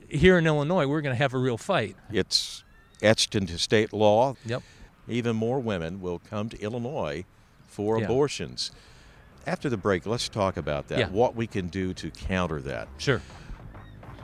here 0.09 0.37
in 0.37 0.47
Illinois, 0.47 0.87
we're 0.87 1.01
going 1.01 1.15
to 1.15 1.19
have 1.19 1.33
a 1.33 1.39
real 1.39 1.57
fight. 1.57 1.97
It's 2.11 2.63
etched 3.03 3.35
into 3.35 3.59
state 3.59 3.93
law. 3.93 4.37
Yep. 4.47 4.63
Even 5.09 5.37
more 5.37 5.61
women 5.61 6.01
will 6.01 6.21
come 6.21 6.49
to 6.49 6.61
Illinois 6.61 7.25
for 7.67 7.99
Yeah. 7.99 8.05
abortions. 8.05 8.71
After 9.47 9.69
the 9.69 9.77
break, 9.77 10.07
let's 10.07 10.29
talk 10.29 10.57
about 10.57 10.89
that. 10.89 10.99
Yeah. 10.99 11.09
What 11.09 11.35
we 11.35 11.47
can 11.47 11.69
do 11.69 11.93
to 11.95 12.11
counter 12.11 12.61
that. 12.61 12.89
Sure. 12.99 13.21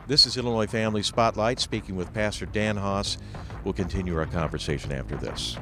This 0.07 0.25
is 0.25 0.37
Illinois 0.37 0.67
Family 0.67 1.03
Spotlight, 1.03 1.61
speaking 1.61 1.97
with 1.97 2.15
Pastor 2.15 2.47
Dan 2.47 2.77
Haas. 2.77 3.19
We'll 3.65 3.75
continue 3.75 4.17
our 4.17 4.27
conversation 4.27 4.93
after 4.93 5.17
this. 5.17 5.59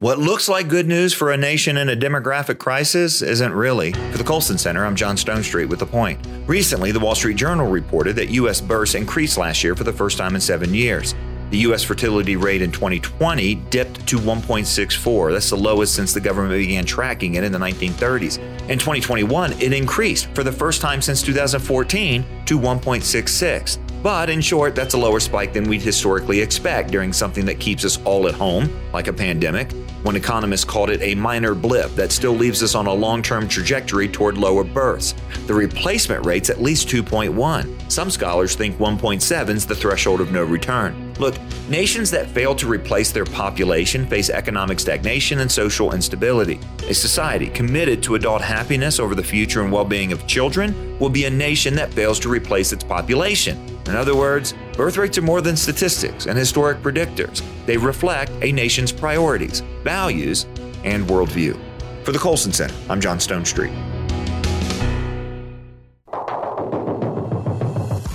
What 0.00 0.20
looks 0.20 0.48
like 0.48 0.68
good 0.68 0.86
news 0.86 1.12
for 1.12 1.32
a 1.32 1.36
nation 1.36 1.76
in 1.76 1.88
a 1.88 1.96
demographic 1.96 2.58
crisis 2.58 3.20
isn't 3.20 3.52
really. 3.52 3.90
For 4.12 4.18
the 4.18 4.22
Colson 4.22 4.56
Center, 4.56 4.86
I'm 4.86 4.94
John 4.94 5.16
Stonestreet 5.16 5.68
with 5.68 5.80
The 5.80 5.86
Point. 5.86 6.24
Recently, 6.46 6.92
the 6.92 7.00
Wall 7.00 7.16
Street 7.16 7.36
Journal 7.36 7.66
reported 7.66 8.14
that 8.14 8.28
U.S. 8.28 8.60
births 8.60 8.94
increased 8.94 9.38
last 9.38 9.64
year 9.64 9.74
for 9.74 9.82
the 9.82 9.92
first 9.92 10.16
time 10.16 10.36
in 10.36 10.40
seven 10.40 10.72
years. 10.72 11.16
The 11.50 11.58
U.S. 11.58 11.82
fertility 11.82 12.36
rate 12.36 12.62
in 12.62 12.70
2020 12.70 13.56
dipped 13.56 14.06
to 14.06 14.18
1.64. 14.18 15.32
That's 15.32 15.50
the 15.50 15.56
lowest 15.56 15.96
since 15.96 16.14
the 16.14 16.20
government 16.20 16.54
began 16.54 16.84
tracking 16.84 17.34
it 17.34 17.42
in 17.42 17.50
the 17.50 17.58
1930s. 17.58 18.38
In 18.68 18.78
2021, 18.78 19.54
it 19.54 19.72
increased 19.72 20.26
for 20.32 20.44
the 20.44 20.52
first 20.52 20.80
time 20.80 21.02
since 21.02 21.22
2014 21.22 22.24
to 22.46 22.56
1.66. 22.56 23.78
But 24.00 24.30
in 24.30 24.40
short, 24.40 24.76
that's 24.76 24.94
a 24.94 24.98
lower 24.98 25.18
spike 25.18 25.52
than 25.52 25.68
we'd 25.68 25.82
historically 25.82 26.40
expect 26.40 26.92
during 26.92 27.12
something 27.12 27.44
that 27.46 27.58
keeps 27.58 27.84
us 27.84 27.98
all 28.04 28.28
at 28.28 28.34
home, 28.34 28.70
like 28.92 29.08
a 29.08 29.12
pandemic. 29.12 29.72
One 30.02 30.16
economist 30.16 30.66
called 30.66 30.90
it 30.90 31.02
a 31.02 31.14
minor 31.14 31.54
blip 31.54 31.94
that 31.96 32.12
still 32.12 32.32
leaves 32.32 32.62
us 32.62 32.74
on 32.74 32.86
a 32.86 32.92
long 32.92 33.22
term 33.22 33.48
trajectory 33.48 34.08
toward 34.08 34.38
lower 34.38 34.64
births. 34.64 35.14
The 35.46 35.54
replacement 35.54 36.24
rate's 36.24 36.50
at 36.50 36.62
least 36.62 36.88
2.1. 36.88 37.90
Some 37.90 38.10
scholars 38.10 38.54
think 38.54 38.78
1.7 38.78 39.48
is 39.50 39.66
the 39.66 39.74
threshold 39.74 40.20
of 40.20 40.30
no 40.30 40.44
return. 40.44 41.07
Look, 41.18 41.36
nations 41.68 42.10
that 42.12 42.30
fail 42.30 42.54
to 42.54 42.68
replace 42.68 43.10
their 43.10 43.24
population 43.24 44.06
face 44.06 44.30
economic 44.30 44.78
stagnation 44.78 45.40
and 45.40 45.50
social 45.50 45.92
instability. 45.92 46.60
A 46.88 46.94
society 46.94 47.48
committed 47.48 48.02
to 48.04 48.14
adult 48.14 48.40
happiness 48.40 49.00
over 49.00 49.14
the 49.14 49.22
future 49.22 49.62
and 49.62 49.72
well 49.72 49.84
being 49.84 50.12
of 50.12 50.26
children 50.26 50.98
will 50.98 51.10
be 51.10 51.24
a 51.24 51.30
nation 51.30 51.74
that 51.74 51.92
fails 51.92 52.20
to 52.20 52.28
replace 52.28 52.72
its 52.72 52.84
population. 52.84 53.58
In 53.86 53.96
other 53.96 54.14
words, 54.14 54.54
birth 54.74 54.96
rates 54.96 55.18
are 55.18 55.22
more 55.22 55.40
than 55.40 55.56
statistics 55.56 56.26
and 56.26 56.38
historic 56.38 56.82
predictors. 56.82 57.42
They 57.66 57.76
reflect 57.76 58.30
a 58.42 58.52
nation's 58.52 58.92
priorities, 58.92 59.60
values, 59.82 60.46
and 60.84 61.06
worldview. 61.06 61.58
For 62.04 62.12
the 62.12 62.18
Colson 62.18 62.52
Center, 62.52 62.74
I'm 62.88 63.00
John 63.00 63.18
Stonestreet. 63.18 63.97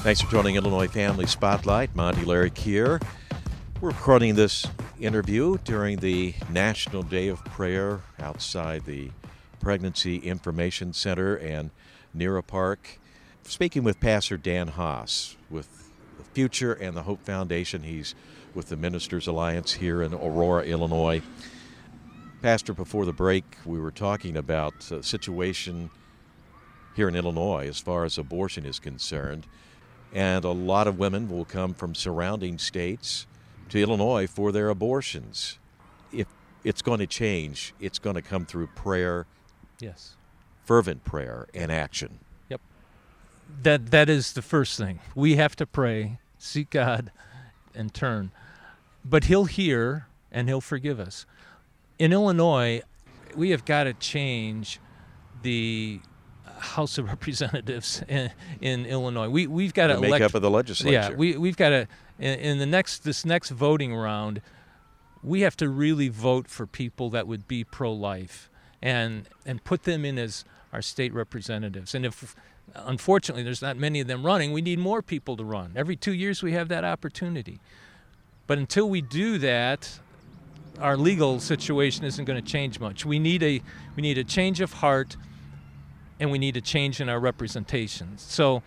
Thanks 0.04 0.20
for 0.20 0.30
joining 0.30 0.58
Illinois 0.58 0.90
Family 0.90 1.26
Spotlight. 1.26 1.96
Monty 1.96 2.24
Larrick 2.24 2.58
here. 2.58 3.00
We're 3.80 3.92
recording 3.92 4.36
this 4.36 4.68
interview 5.00 5.58
during 5.64 6.00
the 6.00 6.34
National 6.52 7.04
Day 7.04 7.30
of 7.30 7.42
Prayer 7.46 8.02
outside 8.20 8.84
the 8.84 9.12
Pregnancy 9.62 10.18
Information 10.18 10.92
Center 10.92 11.38
and 11.38 11.72
Nera 12.14 12.44
Park. 12.44 13.00
Speaking 13.44 13.86
with 13.86 14.02
Pastor 14.02 14.36
Dan 14.36 14.68
Haas 14.68 15.38
with 15.50 15.94
the 16.18 16.26
Future 16.26 16.74
and 16.74 16.98
the 16.98 17.04
Hope 17.04 17.24
Foundation. 17.24 17.84
He's 17.84 18.14
with 18.54 18.68
the 18.68 18.76
Ministers 18.76 19.26
Alliance 19.26 19.72
here 19.72 20.04
in 20.04 20.14
Aurora, 20.14 20.66
Illinois. 20.66 21.22
Pastor, 22.42 22.74
before 22.74 23.06
the 23.06 23.14
break, 23.14 23.46
we 23.64 23.80
were 23.80 23.90
talking 23.90 24.36
about 24.36 24.78
the 24.82 25.02
situation 25.02 25.90
here 26.94 27.08
in 27.08 27.16
Illinois 27.16 27.70
as 27.70 27.80
far 27.80 28.04
as 28.04 28.18
abortion 28.18 28.66
is 28.66 28.80
concerned. 28.80 29.48
And 30.14 30.46
a 30.46 30.52
lot 30.52 30.88
of 30.88 31.00
women 31.00 31.28
will 31.30 31.46
come 31.46 31.74
from 31.74 31.96
surrounding 31.96 32.58
states 32.60 33.26
to 33.70 33.82
Illinois 33.82 34.28
for 34.28 34.52
their 34.52 34.70
abortions. 34.70 35.58
If 36.12 36.28
it's 36.64 36.84
going 36.84 37.00
to 37.00 37.08
change, 37.08 37.74
it's 37.80 37.98
going 38.00 38.16
to 38.16 38.22
come 38.22 38.46
through 38.46 38.68
prayer, 38.68 39.26
Yes. 39.80 40.16
fervent 40.66 41.04
prayer, 41.04 41.48
and 41.56 41.72
action. 41.72 42.20
Yep. 42.50 42.62
That 43.64 43.92
that 43.92 44.08
is 44.10 44.34
the 44.34 44.44
first 44.44 44.78
thing. 44.78 45.00
We 45.16 45.36
have 45.38 45.56
to 45.56 45.66
pray, 45.66 46.20
seek 46.38 46.70
God, 46.70 47.12
and 47.74 47.92
turn. 47.94 48.32
But 49.04 49.26
He'll 49.26 49.46
hear 49.46 50.06
and 50.32 50.48
He'll 50.48 50.62
forgive 50.62 51.00
us. 51.00 51.26
In 51.98 52.14
Illinois, 52.14 52.82
we 53.36 53.50
have 53.50 53.66
got 53.66 53.86
to 53.86 53.94
change 53.94 54.80
the 55.42 56.00
House 56.64 56.98
of 56.98 57.06
Representatives 57.10 58.02
in, 58.08 58.32
in 58.62 58.86
Illinois. 58.86 59.30
We 59.30 59.48
we've 59.48 59.74
got 59.74 59.88
to 59.88 60.00
make 60.00 60.10
elect 60.10 60.36
of 60.36 60.42
the 60.42 60.50
legislature. 60.50 60.94
yeah, 60.94 61.10
we 61.12 61.38
we've 61.38 61.58
got 61.58 61.70
to 61.70 61.88
in, 62.20 62.40
in 62.40 62.58
the 62.60 62.66
next 62.66 63.00
this 63.00 63.26
next 63.26 63.50
voting 63.50 63.96
round, 63.96 64.42
we 65.22 65.42
have 65.42 65.58
to 65.58 65.70
really 65.70 66.10
vote 66.10 66.48
for 66.48 66.66
people 66.66 67.10
that 67.12 67.28
would 67.28 67.48
be 67.48 67.64
pro-life 67.64 68.50
and 68.82 69.28
and 69.46 69.64
put 69.64 69.84
them 69.84 70.06
in 70.06 70.18
as 70.18 70.46
our 70.72 70.82
state 70.82 71.14
representatives. 71.14 71.94
And 71.94 72.06
if 72.06 72.36
unfortunately 72.76 73.44
there's 73.44 73.62
not 73.62 73.78
many 73.78 74.00
of 74.00 74.08
them 74.08 74.26
running, 74.26 74.54
we 74.54 74.62
need 74.62 74.80
more 74.80 75.02
people 75.02 75.38
to 75.38 75.44
run. 75.44 75.74
Every 75.76 75.96
2 75.96 76.14
years 76.14 76.42
we 76.42 76.54
have 76.54 76.70
that 76.70 76.84
opportunity. 76.84 77.60
But 78.48 78.58
until 78.58 78.90
we 78.90 79.02
do 79.02 79.38
that, 79.38 80.00
our 80.80 80.98
legal 80.98 81.40
situation 81.40 82.04
isn't 82.04 82.26
going 82.26 82.44
to 82.44 82.52
change 82.52 82.80
much. 82.80 83.06
We 83.06 83.20
need 83.20 83.44
a 83.44 83.62
we 83.96 84.02
need 84.02 84.18
a 84.18 84.24
change 84.24 84.62
of 84.62 84.74
heart 84.74 85.16
and 86.20 86.32
we 86.32 86.38
need 86.38 86.58
a 86.58 86.62
change 86.62 87.02
in 87.02 87.10
our 87.10 87.20
representations. 87.20 88.22
So 88.22 88.64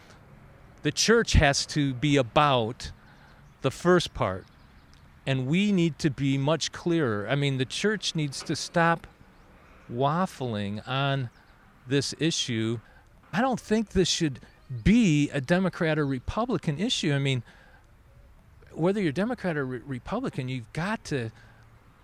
the 0.83 0.93
church 0.93 1.35
has 1.35 1.67
to 1.67 1.95
be 1.95 2.17
about 2.17 2.93
the 3.63 3.71
first 3.71 4.15
part 4.15 4.47
and 5.27 5.47
we 5.47 5.73
need 5.73 5.99
to 5.99 6.11
be 6.11 6.39
much 6.39 6.71
clearer. 6.71 7.27
I 7.29 7.35
mean, 7.35 7.59
the 7.59 7.65
church 7.65 8.15
needs 8.15 8.43
to 8.45 8.55
stop 8.55 9.07
waffling 9.93 10.87
on 10.87 11.31
this 11.87 12.15
issue. 12.19 12.79
I 13.33 13.41
don't 13.41 13.61
think 13.61 13.91
this 13.91 14.09
should 14.09 14.41
be 14.85 15.31
a 15.31 15.41
Democrat 15.41 15.99
or 15.99 16.07
Republican 16.07 16.79
issue. 16.79 17.13
I 17.13 17.19
mean, 17.19 17.43
whether 18.73 19.01
you're 19.01 19.13
Democrat 19.13 19.57
or 19.57 19.65
re- 19.65 19.81
Republican, 19.85 20.49
you've 20.49 20.73
got 20.73 21.05
to 21.07 21.31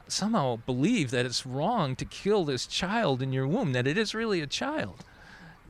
somehow 0.08 0.56
believe 0.56 1.10
that 1.10 1.24
it's 1.24 1.46
wrong 1.46 1.96
to 1.96 2.04
kill 2.04 2.44
this 2.44 2.66
child 2.66 3.22
in 3.22 3.32
your 3.32 3.46
womb, 3.46 3.72
that 3.72 3.86
it 3.86 3.96
is 3.96 4.14
really 4.14 4.40
a 4.40 4.46
child. 4.46 5.04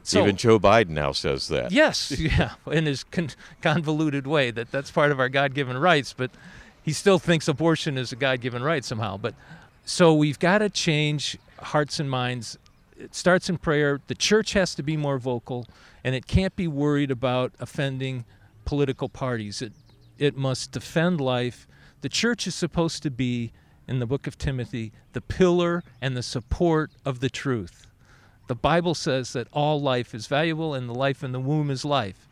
So, 0.04 0.22
Even 0.22 0.36
Joe 0.36 0.58
Biden 0.58 0.90
now 0.90 1.12
says 1.12 1.48
that. 1.48 1.70
Yes, 1.70 2.10
yeah, 2.18 2.52
in 2.66 2.86
his 2.86 3.04
con- 3.04 3.30
convoluted 3.60 4.26
way 4.26 4.50
that 4.50 4.70
that's 4.70 4.90
part 4.90 5.12
of 5.12 5.20
our 5.20 5.28
God-given 5.28 5.78
rights, 5.78 6.12
but 6.12 6.30
he 6.82 6.92
still 6.92 7.18
thinks 7.18 7.46
abortion 7.46 7.96
is 7.96 8.12
a 8.12 8.16
God-given 8.16 8.62
right 8.62 8.84
somehow. 8.84 9.16
But 9.16 9.34
so 9.84 10.12
we've 10.14 10.38
got 10.38 10.58
to 10.58 10.68
change 10.70 11.38
hearts 11.60 12.00
and 12.00 12.10
minds. 12.10 12.58
It 12.96 13.14
starts 13.14 13.48
in 13.48 13.58
prayer. 13.58 14.00
The 14.08 14.14
church 14.14 14.52
has 14.54 14.74
to 14.74 14.82
be 14.82 14.96
more 14.96 15.18
vocal, 15.18 15.66
and 16.02 16.14
it 16.14 16.26
can't 16.26 16.54
be 16.56 16.66
worried 16.66 17.10
about 17.10 17.52
offending 17.60 18.24
political 18.64 19.08
parties. 19.08 19.62
It 19.62 19.72
it 20.18 20.36
must 20.36 20.72
defend 20.72 21.20
life. 21.20 21.66
The 22.00 22.08
church 22.08 22.46
is 22.46 22.54
supposed 22.54 23.02
to 23.02 23.10
be, 23.10 23.52
in 23.88 23.98
the 23.98 24.06
book 24.06 24.26
of 24.26 24.38
Timothy, 24.38 24.92
the 25.12 25.20
pillar 25.20 25.82
and 26.00 26.16
the 26.16 26.22
support 26.22 26.90
of 27.04 27.20
the 27.20 27.30
truth. 27.30 27.86
The 28.46 28.54
Bible 28.54 28.94
says 28.94 29.32
that 29.32 29.48
all 29.52 29.80
life 29.80 30.14
is 30.14 30.26
valuable 30.26 30.74
and 30.74 30.88
the 30.88 30.94
life 30.94 31.22
in 31.22 31.32
the 31.32 31.40
womb 31.40 31.70
is 31.70 31.84
life. 31.84 32.28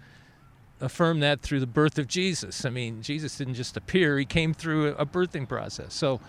Affirm 0.80 1.20
that 1.20 1.40
through 1.40 1.60
the 1.60 1.66
birth 1.66 1.98
of 1.98 2.08
Jesus. 2.08 2.64
I 2.64 2.70
mean, 2.70 3.02
Jesus 3.02 3.36
didn't 3.36 3.54
just 3.54 3.76
appear, 3.76 4.18
he 4.18 4.24
came 4.24 4.54
through 4.54 4.88
a 4.94 5.06
birthing 5.06 5.48
process. 5.48 5.94
So 5.94 6.20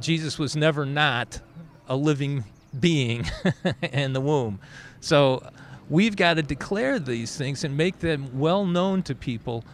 Jesus 0.00 0.38
was 0.38 0.56
never 0.56 0.84
not 0.86 1.40
a 1.88 1.96
living 1.96 2.44
being 2.78 3.26
in 3.82 4.12
the 4.12 4.20
womb. 4.20 4.60
So 5.00 5.48
we've 5.88 6.16
got 6.16 6.34
to 6.34 6.42
declare 6.42 6.98
these 6.98 7.36
things 7.36 7.64
and 7.64 7.76
make 7.76 7.98
them 7.98 8.38
well 8.38 8.64
known 8.64 9.02
to 9.04 9.14
people 9.14 9.64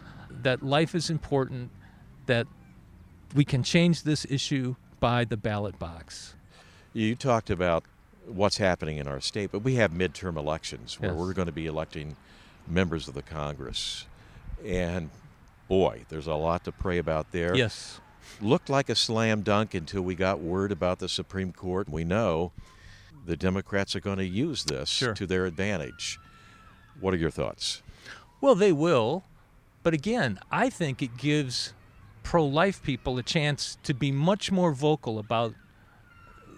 that 0.43 0.63
life 0.63 0.95
is 0.95 1.09
important, 1.09 1.71
that 2.25 2.47
we 3.35 3.45
can 3.45 3.63
change 3.63 4.03
this 4.03 4.25
issue 4.29 4.75
by 4.99 5.25
the 5.25 5.37
ballot 5.37 5.77
box. 5.79 6.35
You 6.93 7.15
talked 7.15 7.49
about 7.49 7.83
what's 8.27 8.57
happening 8.57 8.97
in 8.97 9.07
our 9.07 9.21
state, 9.21 9.51
but 9.51 9.59
we 9.59 9.75
have 9.75 9.91
midterm 9.91 10.37
elections 10.37 10.99
where 10.99 11.11
Yes. 11.11 11.19
we're 11.19 11.33
going 11.33 11.45
to 11.47 11.51
be 11.51 11.65
electing 11.65 12.15
members 12.67 13.07
of 13.07 13.13
the 13.13 13.21
Congress. 13.21 14.05
And 14.65 15.09
boy, 15.67 16.05
there's 16.09 16.27
a 16.27 16.35
lot 16.35 16.63
to 16.65 16.71
pray 16.71 16.97
about 16.97 17.31
there. 17.31 17.55
Yes. 17.55 17.99
Looked 18.41 18.69
like 18.69 18.89
a 18.89 18.95
slam 18.95 19.41
dunk 19.41 19.73
until 19.73 20.01
we 20.01 20.13
got 20.15 20.39
word 20.41 20.71
about 20.71 20.99
the 20.99 21.07
Supreme 21.09 21.53
Court. 21.53 21.87
We 21.89 22.03
know 22.03 22.51
the 23.25 23.37
Democrats 23.37 23.95
are 23.95 23.99
going 24.01 24.17
to 24.17 24.25
use 24.25 24.65
this 24.65 24.89
Sure. 24.89 25.13
to 25.13 25.25
their 25.25 25.45
advantage. 25.45 26.19
What 26.99 27.13
are 27.13 27.17
your 27.17 27.31
thoughts? 27.31 27.81
Well, 28.41 28.55
they 28.55 28.71
will. 28.73 29.23
But 29.83 29.93
again, 29.93 30.39
I 30.51 30.69
think 30.69 31.01
it 31.01 31.17
gives 31.17 31.73
pro 32.23 32.45
life 32.45 32.83
people 32.83 33.17
a 33.17 33.23
chance 33.23 33.77
to 33.83 33.93
be 33.93 34.11
much 34.11 34.51
more 34.51 34.73
vocal 34.73 35.17
about 35.17 35.53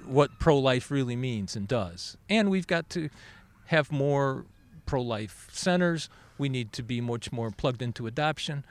what 0.06 0.40
pro 0.40 0.58
life 0.58 0.92
really 0.92 1.16
means 1.16 1.56
and 1.56 1.68
does. 1.68 2.18
And 2.30 2.50
we've 2.50 2.68
got 2.68 2.90
to 2.92 3.10
have 3.66 3.92
more 3.92 4.46
pro 4.86 5.02
life 5.02 5.48
centers. 5.52 6.10
We 6.38 6.50
need 6.50 6.74
to 6.74 6.84
be 6.84 7.02
much 7.02 7.32
more 7.32 7.52
plugged 7.52 7.82
into 7.82 8.08
adoption. 8.08 8.66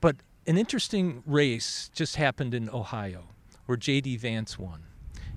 But 0.00 0.16
an 0.46 0.58
interesting 0.58 1.22
race 1.26 1.90
just 1.94 2.16
happened 2.16 2.54
in 2.54 2.68
Ohio 2.70 3.24
where 3.66 3.76
J.D. 3.76 4.16
Vance 4.16 4.58
won. 4.58 4.82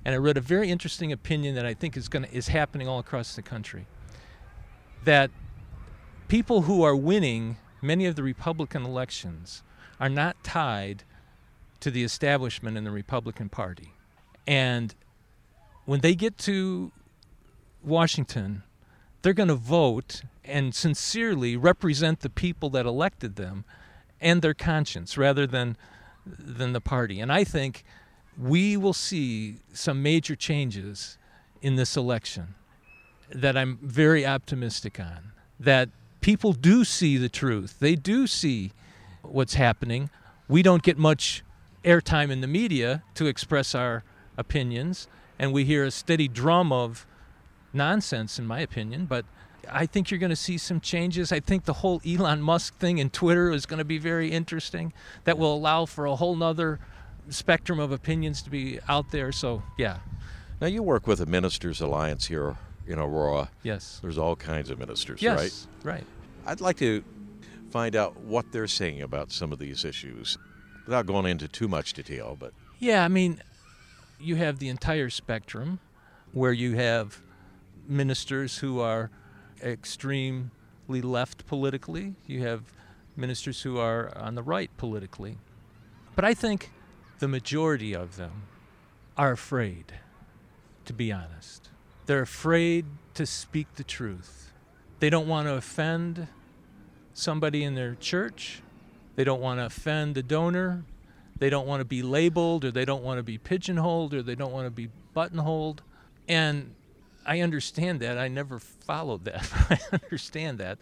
And 0.04 0.14
I 0.14 0.18
read 0.18 0.36
a 0.36 0.40
very 0.40 0.70
interesting 0.70 1.12
opinion 1.12 1.54
that 1.56 1.66
I 1.66 1.74
think 1.74 1.96
is 1.96 2.08
to, 2.08 2.30
is 2.32 2.48
happening 2.48 2.86
all 2.88 2.98
across 2.98 3.34
the 3.34 3.42
country. 3.42 3.86
That 5.04 5.30
people 6.28 6.62
who 6.62 6.82
are 6.82 6.96
winning 6.96 7.56
many 7.82 8.06
of 8.06 8.16
the 8.16 8.22
Republican 8.22 8.84
elections 8.84 9.62
are 10.00 10.08
not 10.08 10.42
tied 10.42 11.04
to 11.80 11.90
the 11.90 12.04
establishment 12.04 12.76
in 12.76 12.84
the 12.84 12.90
Republican 12.90 13.48
Party. 13.48 13.92
And 14.46 14.94
when 15.86 16.00
they 16.00 16.14
get 16.14 16.36
to 16.38 16.92
Washington, 17.82 18.62
they're 19.22 19.32
going 19.32 19.48
to 19.48 19.54
vote 19.54 20.22
and 20.44 20.74
sincerely 20.74 21.56
represent 21.56 22.20
the 22.20 22.30
people 22.30 22.68
that 22.70 22.84
elected 22.84 23.36
them 23.36 23.64
and 24.20 24.42
their 24.42 24.54
conscience 24.54 25.16
rather 25.16 25.46
than 25.46 25.76
than 26.26 26.72
the 26.72 26.80
party. 26.80 27.20
And 27.20 27.32
I 27.32 27.44
think 27.44 27.84
we 28.36 28.76
will 28.76 28.92
see 28.92 29.58
some 29.72 30.02
major 30.02 30.34
changes 30.34 31.18
in 31.62 31.76
this 31.76 31.96
election 31.96 32.54
that 33.30 33.56
I'm 33.56 33.78
very 33.80 34.26
optimistic 34.26 34.98
on. 34.98 35.32
That 35.58 35.88
people 36.20 36.52
do 36.52 36.84
see 36.84 37.16
the 37.16 37.28
truth. 37.28 37.78
They 37.78 37.94
do 37.94 38.26
see 38.26 38.72
what's 39.22 39.54
happening. 39.54 40.10
We 40.48 40.62
don't 40.62 40.82
get 40.82 40.98
much 40.98 41.44
airtime 41.84 42.30
in 42.30 42.40
the 42.40 42.46
media 42.46 43.02
to 43.14 43.26
express 43.26 43.74
our 43.74 44.02
opinions, 44.36 45.08
and 45.38 45.52
we 45.52 45.64
hear 45.64 45.84
a 45.84 45.90
steady 45.90 46.28
drum 46.28 46.72
of 46.72 47.06
nonsense, 47.72 48.38
in 48.38 48.46
my 48.46 48.60
opinion. 48.60 49.06
But 49.06 49.24
I 49.70 49.86
think 49.86 50.10
you're 50.10 50.20
going 50.20 50.30
to 50.30 50.36
see 50.36 50.58
some 50.58 50.80
changes. 50.80 51.32
I 51.32 51.40
think 51.40 51.64
the 51.64 51.74
whole 51.74 52.00
Elon 52.06 52.40
Musk 52.40 52.76
thing 52.78 52.98
in 52.98 53.10
Twitter 53.10 53.50
is 53.50 53.66
going 53.66 53.78
to 53.78 53.84
be 53.84 53.98
very 53.98 54.30
interesting. 54.30 54.92
That 55.24 55.38
will 55.38 55.54
allow 55.54 55.84
for 55.86 56.06
a 56.06 56.16
whole 56.16 56.36
nother 56.36 56.78
spectrum 57.28 57.78
of 57.80 57.90
opinions 57.92 58.42
to 58.42 58.50
be 58.50 58.78
out 58.88 59.10
there. 59.10 59.32
So, 59.32 59.62
yeah, 59.78 59.98
Now, 60.60 60.68
you 60.68 60.82
work 60.82 61.06
with 61.06 61.18
the 61.18 61.26
Ministers 61.26 61.80
Alliance 61.80 62.26
here 62.26 62.56
in 62.86 62.98
Aurora. 63.00 63.50
yes. 63.64 63.98
There's 64.00 64.16
all 64.18 64.36
kinds 64.36 64.70
of 64.70 64.78
ministers, 64.78 65.20
Yes, 65.20 65.66
right? 65.82 65.94
right. 65.94 66.04
I'd 66.46 66.60
like 66.60 66.76
to 66.78 67.02
find 67.70 67.96
out 67.96 68.16
what 68.20 68.52
they're 68.52 68.68
saying 68.68 69.02
about 69.02 69.32
some 69.32 69.50
of 69.52 69.58
these 69.58 69.84
issues 69.84 70.38
without 70.86 71.04
going 71.04 71.26
into 71.26 71.48
too 71.48 71.66
much 71.66 71.92
detail, 71.94 72.36
but 72.38 72.52
Yeah, 72.78 73.04
I 73.04 73.08
mean, 73.08 73.42
you 74.18 74.36
have 74.36 74.58
the 74.58 74.68
entire 74.68 75.10
spectrum 75.10 75.78
where 76.32 76.52
you 76.52 76.76
have 76.76 77.20
ministers 77.88 78.58
who 78.58 78.80
are 78.80 79.10
extremely 79.62 80.50
left 80.88 81.46
politically, 81.46 82.14
you 82.26 82.42
have 82.42 82.72
ministers 83.16 83.62
who 83.62 83.78
are 83.78 84.16
on 84.16 84.34
the 84.34 84.42
right 84.42 84.70
politically. 84.76 85.38
But 86.14 86.24
I 86.24 86.34
think 86.34 86.70
the 87.18 87.28
majority 87.28 87.94
of 87.94 88.16
them 88.16 88.42
are 89.16 89.32
afraid, 89.32 89.94
to 90.84 90.92
be 90.92 91.10
honest. 91.12 91.70
They're 92.06 92.22
afraid 92.22 92.86
to 93.14 93.26
speak 93.26 93.74
the 93.76 93.84
truth. 93.84 94.52
They 95.00 95.10
don't 95.10 95.26
want 95.26 95.48
to 95.48 95.54
offend 95.54 96.28
somebody 97.14 97.64
in 97.64 97.74
their 97.74 97.94
church. 97.94 98.62
They 99.16 99.24
don't 99.24 99.40
want 99.40 99.58
to 99.60 99.66
offend 99.66 100.16
a 100.18 100.22
donor. 100.22 100.84
They 101.38 101.50
don't 101.50 101.66
want 101.66 101.80
to 101.80 101.84
be 101.84 102.02
labeled 102.02 102.64
or 102.64 102.70
they 102.70 102.84
don't 102.84 103.02
want 103.02 103.18
to 103.18 103.22
be 103.22 103.38
pigeonholed 103.38 104.14
or 104.14 104.22
they 104.22 104.34
don't 104.34 104.52
want 104.52 104.66
to 104.66 104.70
be 104.70 104.88
buttonholed. 105.12 105.82
And 106.28 106.74
I 107.26 107.40
understand 107.40 108.00
that. 108.00 108.18
I 108.18 108.28
never 108.28 108.58
followed 108.58 109.24
that. 109.24 109.50
I 109.70 109.96
understand 110.04 110.58
that. 110.58 110.78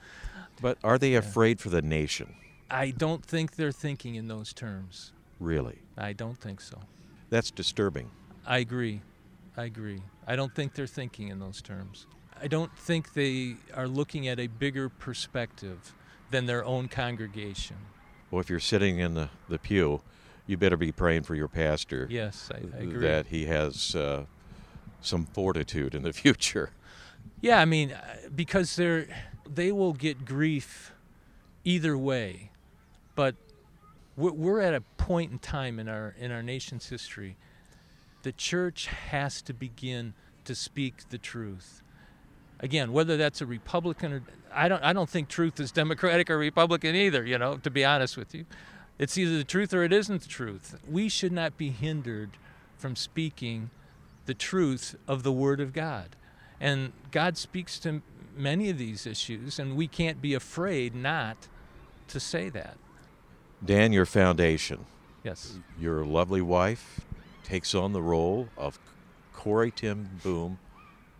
but 0.60 0.78
are 0.84 0.98
they 0.98 1.14
afraid 1.14 1.60
for 1.60 1.70
the 1.70 1.82
nation? 1.82 2.34
I 2.70 2.90
don't 2.90 3.24
think 3.24 3.56
they're 3.56 3.72
thinking 3.72 4.14
in 4.14 4.28
those 4.28 4.52
terms. 4.52 5.12
Really? 5.40 5.78
I 5.96 6.12
don't 6.12 6.38
think 6.38 6.60
so. 6.60 6.78
That's 7.30 7.50
disturbing. 7.50 8.10
I 8.46 8.58
agree. 8.58 9.00
I 9.56 9.64
agree. 9.64 10.00
I 10.26 10.36
don't 10.36 10.54
think 10.54 10.74
they're 10.74 10.86
thinking 10.86 11.28
in 11.28 11.38
those 11.38 11.60
terms. 11.60 12.06
I 12.40 12.48
don't 12.48 12.76
think 12.76 13.14
they 13.14 13.56
are 13.74 13.88
looking 13.88 14.28
at 14.28 14.40
a 14.40 14.46
bigger 14.48 14.88
perspective 14.88 15.94
than 16.30 16.46
their 16.46 16.64
own 16.64 16.88
congregation. 16.88 17.76
Well, 18.30 18.40
if 18.40 18.50
you're 18.50 18.60
sitting 18.60 18.98
in 18.98 19.14
the, 19.14 19.30
the 19.48 19.58
pew, 19.58 20.00
you 20.46 20.56
better 20.56 20.76
be 20.76 20.92
praying 20.92 21.22
for 21.22 21.34
your 21.34 21.48
pastor 21.48 22.06
Yes, 22.10 22.50
I, 22.52 22.56
I 22.76 22.82
agree. 22.82 23.06
that 23.06 23.26
he 23.28 23.46
has 23.46 23.94
uh, 23.94 24.24
some 25.00 25.26
fortitude 25.26 25.94
in 25.94 26.02
the 26.02 26.12
future. 26.22 26.70
Yeah, 27.40 27.60
I 27.60 27.64
mean, 27.64 27.92
uh, 27.92 28.00
because 28.34 28.76
they're 28.76 29.06
they 29.52 29.72
will 29.72 29.92
get 29.92 30.24
grief 30.24 30.92
either 31.64 31.96
way, 31.96 32.50
but 33.14 33.34
we're, 34.16 34.32
we're 34.32 34.60
at 34.60 34.74
a 34.74 34.80
point 34.96 35.32
in 35.32 35.38
time 35.38 35.78
in 35.78 35.88
our 35.88 36.14
in 36.18 36.30
our 36.30 36.42
nation's 36.42 36.88
history. 36.88 37.36
The 38.22 38.32
church 38.32 38.86
has 38.86 39.42
to 39.42 39.52
begin 39.52 40.14
to 40.44 40.54
speak 40.54 41.08
the 41.10 41.18
truth. 41.18 41.82
Again, 42.60 42.92
whether 42.92 43.16
that's 43.18 43.40
a 43.42 43.46
Republican 43.46 44.12
or 44.12 44.22
I 44.52 44.68
don't 44.68 44.82
I 44.82 44.92
don't 44.92 45.08
think 45.10 45.28
truth 45.28 45.60
is 45.60 45.72
Democratic 45.72 46.30
or 46.30 46.38
Republican 46.38 46.94
either. 46.94 47.24
You 47.24 47.36
know, 47.38 47.56
to 47.58 47.70
be 47.70 47.84
honest 47.84 48.16
with 48.16 48.34
you, 48.34 48.46
it's 48.98 49.18
either 49.18 49.36
the 49.36 49.44
truth 49.44 49.72
or 49.74 49.82
it 49.82 49.92
isn't 49.92 50.22
the 50.22 50.28
truth. 50.28 50.78
We 50.88 51.08
should 51.08 51.32
not 51.32 51.56
be 51.56 51.70
hindered 51.70 52.30
from 52.78 52.96
speaking 52.96 53.70
the 54.26 54.34
truth 54.34 54.96
of 55.08 55.22
the 55.22 55.32
Word 55.32 55.60
of 55.60 55.72
God. 55.72 56.16
And 56.60 56.92
God 57.10 57.36
speaks 57.36 57.78
to 57.80 58.02
many 58.36 58.70
of 58.70 58.78
these 58.78 59.06
issues, 59.06 59.58
and 59.58 59.76
we 59.76 59.86
can't 59.86 60.20
be 60.22 60.34
afraid 60.34 60.94
not 60.94 61.36
to 62.08 62.20
say 62.20 62.48
that. 62.50 62.76
Dan, 63.64 63.92
your 63.92 64.06
foundation, 64.06 64.84
Yes. 65.22 65.58
your 65.78 66.04
lovely 66.04 66.42
wife, 66.42 67.00
takes 67.44 67.74
on 67.74 67.92
the 67.92 68.02
role 68.02 68.48
of 68.56 68.78
Corrie 69.32 69.70
ten 69.70 70.20
Boom, 70.22 70.58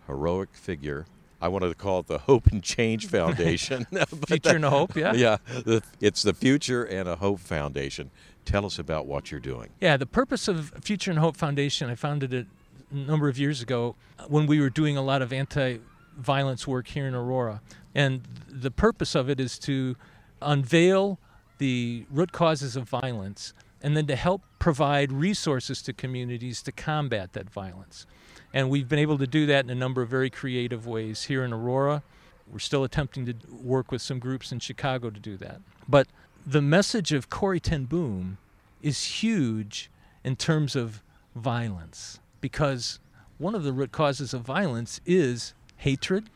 heroic 0.06 0.50
figure. 0.52 1.06
I 1.44 1.48
wanted 1.48 1.68
to 1.68 1.74
call 1.74 2.00
it 2.00 2.06
the 2.06 2.16
Hope 2.16 2.46
and 2.46 2.62
Change 2.62 3.06
Foundation. 3.06 3.84
Future 4.26 4.38
that- 4.38 4.56
and 4.56 4.64
hope, 4.64 4.96
yeah? 4.96 5.12
Yeah, 5.12 5.36
the, 5.46 5.82
it's 6.00 6.22
the 6.22 6.32
Future 6.32 6.84
and 6.84 7.06
a 7.06 7.16
Hope 7.16 7.38
Foundation. 7.38 8.10
Tell 8.46 8.64
us 8.64 8.78
about 8.78 9.04
what 9.04 9.30
you're 9.30 9.40
doing. 9.40 9.68
Yeah, 9.78 9.98
the 9.98 10.06
purpose 10.06 10.48
of 10.48 10.70
Future 10.82 11.10
and 11.10 11.20
Hope 11.20 11.36
Foundation, 11.36 11.90
I 11.90 11.96
founded 11.96 12.32
it 12.32 12.46
a 12.90 12.94
number 12.94 13.28
of 13.28 13.38
years 13.38 13.60
ago 13.60 13.94
when 14.26 14.46
we 14.46 14.58
were 14.58 14.70
doing 14.70 14.96
a 14.96 15.02
lot 15.02 15.20
of 15.20 15.34
anti 15.34 15.80
violence 16.16 16.66
work 16.66 16.86
here 16.86 17.06
in 17.06 17.14
Aurora. 17.14 17.60
And 17.94 18.22
the 18.48 18.70
purpose 18.70 19.14
of 19.14 19.28
it 19.28 19.38
is 19.38 19.58
to 19.60 19.96
unveil 20.40 21.18
the 21.58 22.06
root 22.10 22.32
causes 22.32 22.74
of 22.74 22.88
violence 22.88 23.52
and 23.82 23.94
then 23.94 24.06
to 24.06 24.16
help 24.16 24.40
provide 24.58 25.12
resources 25.12 25.82
to 25.82 25.92
communities 25.92 26.62
to 26.62 26.72
combat 26.72 27.34
that 27.34 27.50
violence. 27.50 28.06
And 28.54 28.70
we've 28.70 28.88
been 28.88 29.00
able 29.00 29.18
to 29.18 29.26
do 29.26 29.46
that 29.46 29.64
in 29.64 29.70
a 29.70 29.74
number 29.74 30.00
of 30.00 30.08
very 30.08 30.30
creative 30.30 30.86
ways 30.86 31.24
here 31.24 31.44
in 31.44 31.52
Aurora. 31.52 32.04
We're 32.50 32.60
still 32.60 32.84
attempting 32.84 33.26
to 33.26 33.34
work 33.50 33.90
with 33.90 34.00
some 34.00 34.20
groups 34.20 34.52
in 34.52 34.60
Chicago 34.60 35.10
to 35.10 35.18
do 35.18 35.36
that. 35.38 35.60
But 35.88 36.06
the 36.46 36.62
message 36.62 37.12
of 37.12 37.28
Corrie 37.28 37.58
ten 37.58 37.84
Boom 37.84 38.38
is 38.80 39.22
huge 39.22 39.90
in 40.22 40.36
terms 40.36 40.76
of 40.76 41.02
violence 41.34 42.20
because 42.40 43.00
one 43.38 43.56
of 43.56 43.64
the 43.64 43.72
root 43.72 43.90
causes 43.90 44.32
of 44.32 44.42
violence 44.42 45.00
is 45.04 45.52
hatred, 45.78 46.30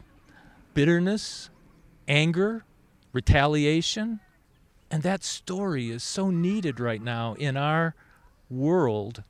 bitterness, 0.75 1.51
anger, 2.09 2.65
retaliation. 3.13 4.19
And 4.91 5.05
that 5.05 5.23
story 5.23 5.91
is 5.91 6.03
so 6.03 6.31
needed 6.31 6.81
right 6.81 7.03
now 7.03 7.35
in 7.35 7.57
our 7.57 7.95
world. 8.51 9.23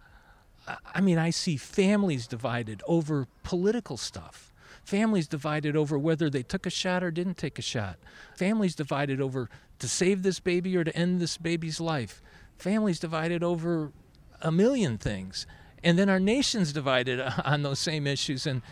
I 0.94 1.00
mean, 1.00 1.18
I 1.18 1.30
see 1.30 1.56
families 1.56 2.26
divided 2.26 2.82
over 2.86 3.26
political 3.42 3.96
stuff. 3.96 4.52
Families 4.84 5.26
divided 5.26 5.76
over 5.76 5.98
whether 5.98 6.30
they 6.30 6.42
took 6.42 6.66
a 6.66 6.70
shot 6.70 7.04
or 7.04 7.10
didn't 7.10 7.36
take 7.36 7.58
a 7.58 7.62
shot. 7.62 7.98
Families 8.36 8.74
divided 8.74 9.20
over 9.20 9.50
to 9.78 9.88
save 9.88 10.22
this 10.22 10.40
baby 10.40 10.76
or 10.76 10.84
to 10.84 10.96
end 10.96 11.20
this 11.20 11.36
baby's 11.36 11.80
life. 11.80 12.22
Families 12.56 12.98
divided 12.98 13.42
over 13.42 13.92
a 14.40 14.50
million 14.50 14.98
things. 14.98 15.46
And 15.84 15.98
then 15.98 16.08
our 16.08 16.18
nation's 16.18 16.72
divided 16.72 17.20
on 17.44 17.62
those 17.62 17.78
same 17.78 18.06
issues. 18.06 18.46
And 18.46 18.62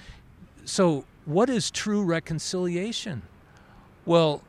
so, 0.64 1.04
what 1.24 1.50
is 1.50 1.70
true 1.70 2.02
reconciliation? 2.02 3.22
Well, 4.04 4.42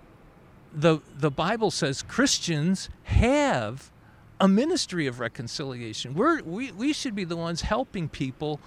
the, 0.73 0.99
the 1.17 1.31
Bible 1.31 1.71
says 1.71 2.01
Christians 2.03 2.89
have 3.03 3.91
a 4.39 4.47
ministry 4.47 5.07
of 5.07 5.19
reconciliation. 5.19 6.13
We're, 6.13 6.41
we, 6.43 6.71
we 6.71 6.93
should 6.93 7.15
be 7.15 7.23
the 7.23 7.37
ones 7.37 7.61
helping 7.61 8.07
people 8.09 8.59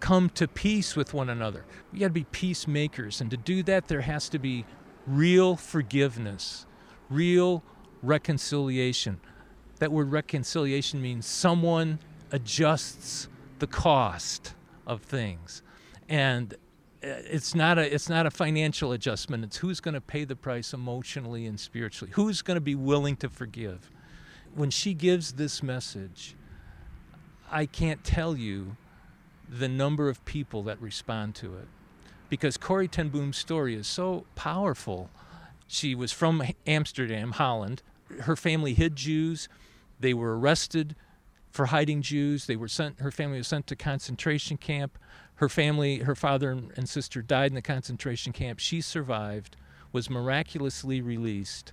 come 0.00 0.28
to 0.30 0.48
peace 0.48 0.96
with 0.96 1.14
one 1.14 1.30
another. 1.30 1.64
We 1.92 2.00
got 2.00 2.08
to 2.08 2.12
be 2.12 2.24
peacemakers. 2.24 3.20
And 3.20 3.30
to 3.30 3.36
do 3.36 3.62
that, 3.62 3.88
there 3.88 4.00
has 4.00 4.28
to 4.30 4.38
be 4.38 4.64
real 5.06 5.56
forgiveness, 5.56 6.66
real 7.08 7.62
reconciliation. 8.02 9.20
That 9.78 9.92
word 9.92 10.10
reconciliation 10.10 11.00
means 11.00 11.26
someone 11.26 11.98
adjusts 12.30 13.28
the 13.60 13.66
cost 13.66 14.54
of 14.86 15.02
things. 15.02 15.62
And 16.08 16.54
uh, 16.54 17.08
it's 17.30 17.54
not 17.54 17.78
a 17.78 17.94
it's 17.94 18.08
not 18.08 18.26
a 18.26 18.30
financial 18.30 18.92
adjustment. 18.92 19.44
It's 19.44 19.56
who's 19.56 19.80
going 19.80 19.94
to 19.94 20.00
pay 20.00 20.24
the 20.24 20.36
price 20.36 20.72
emotionally 20.72 21.46
and 21.46 21.58
spiritually. 21.58 22.12
Who's 22.14 22.42
going 22.42 22.56
to 22.56 22.60
be 22.60 22.74
willing 22.74 23.16
to 23.16 23.28
forgive. 23.28 23.90
When 24.54 24.70
she 24.70 24.92
gives 24.92 25.32
this 25.32 25.62
message, 25.62 26.34
I 27.50 27.66
can't 27.66 28.04
tell 28.04 28.36
you 28.36 28.76
the 29.48 29.68
number 29.68 30.08
of 30.08 30.24
people 30.24 30.62
that 30.64 30.80
respond 30.80 31.34
to 31.36 31.56
it 31.56 31.68
because 32.28 32.56
Corrie 32.56 32.88
ten 32.88 33.08
Boom's 33.08 33.36
story 33.36 33.74
is 33.74 33.86
so 33.86 34.24
powerful. 34.34 35.10
She 35.66 35.94
was 35.94 36.12
from 36.12 36.42
Amsterdam, 36.66 37.32
Holland. 37.32 37.82
Her 38.20 38.36
family 38.36 38.74
hid 38.74 38.96
Jews. 38.96 39.48
They 40.00 40.14
were 40.14 40.38
arrested 40.38 40.96
for 41.50 41.66
hiding 41.66 42.02
Jews. 42.02 42.46
They 42.46 42.56
were 42.56 42.68
sent. 42.68 43.00
Her 43.00 43.10
family 43.10 43.38
was 43.38 43.48
sent 43.48 43.66
to 43.68 43.76
concentration 43.76 44.56
camp. 44.56 44.98
Her 45.36 45.48
family, 45.48 45.98
her 45.98 46.14
father 46.14 46.50
and 46.50 46.88
sister 46.88 47.20
died 47.20 47.50
in 47.50 47.54
the 47.54 47.62
concentration 47.62 48.32
camp. 48.32 48.58
She 48.58 48.80
survived, 48.80 49.56
was 49.92 50.08
miraculously 50.08 51.00
released, 51.00 51.72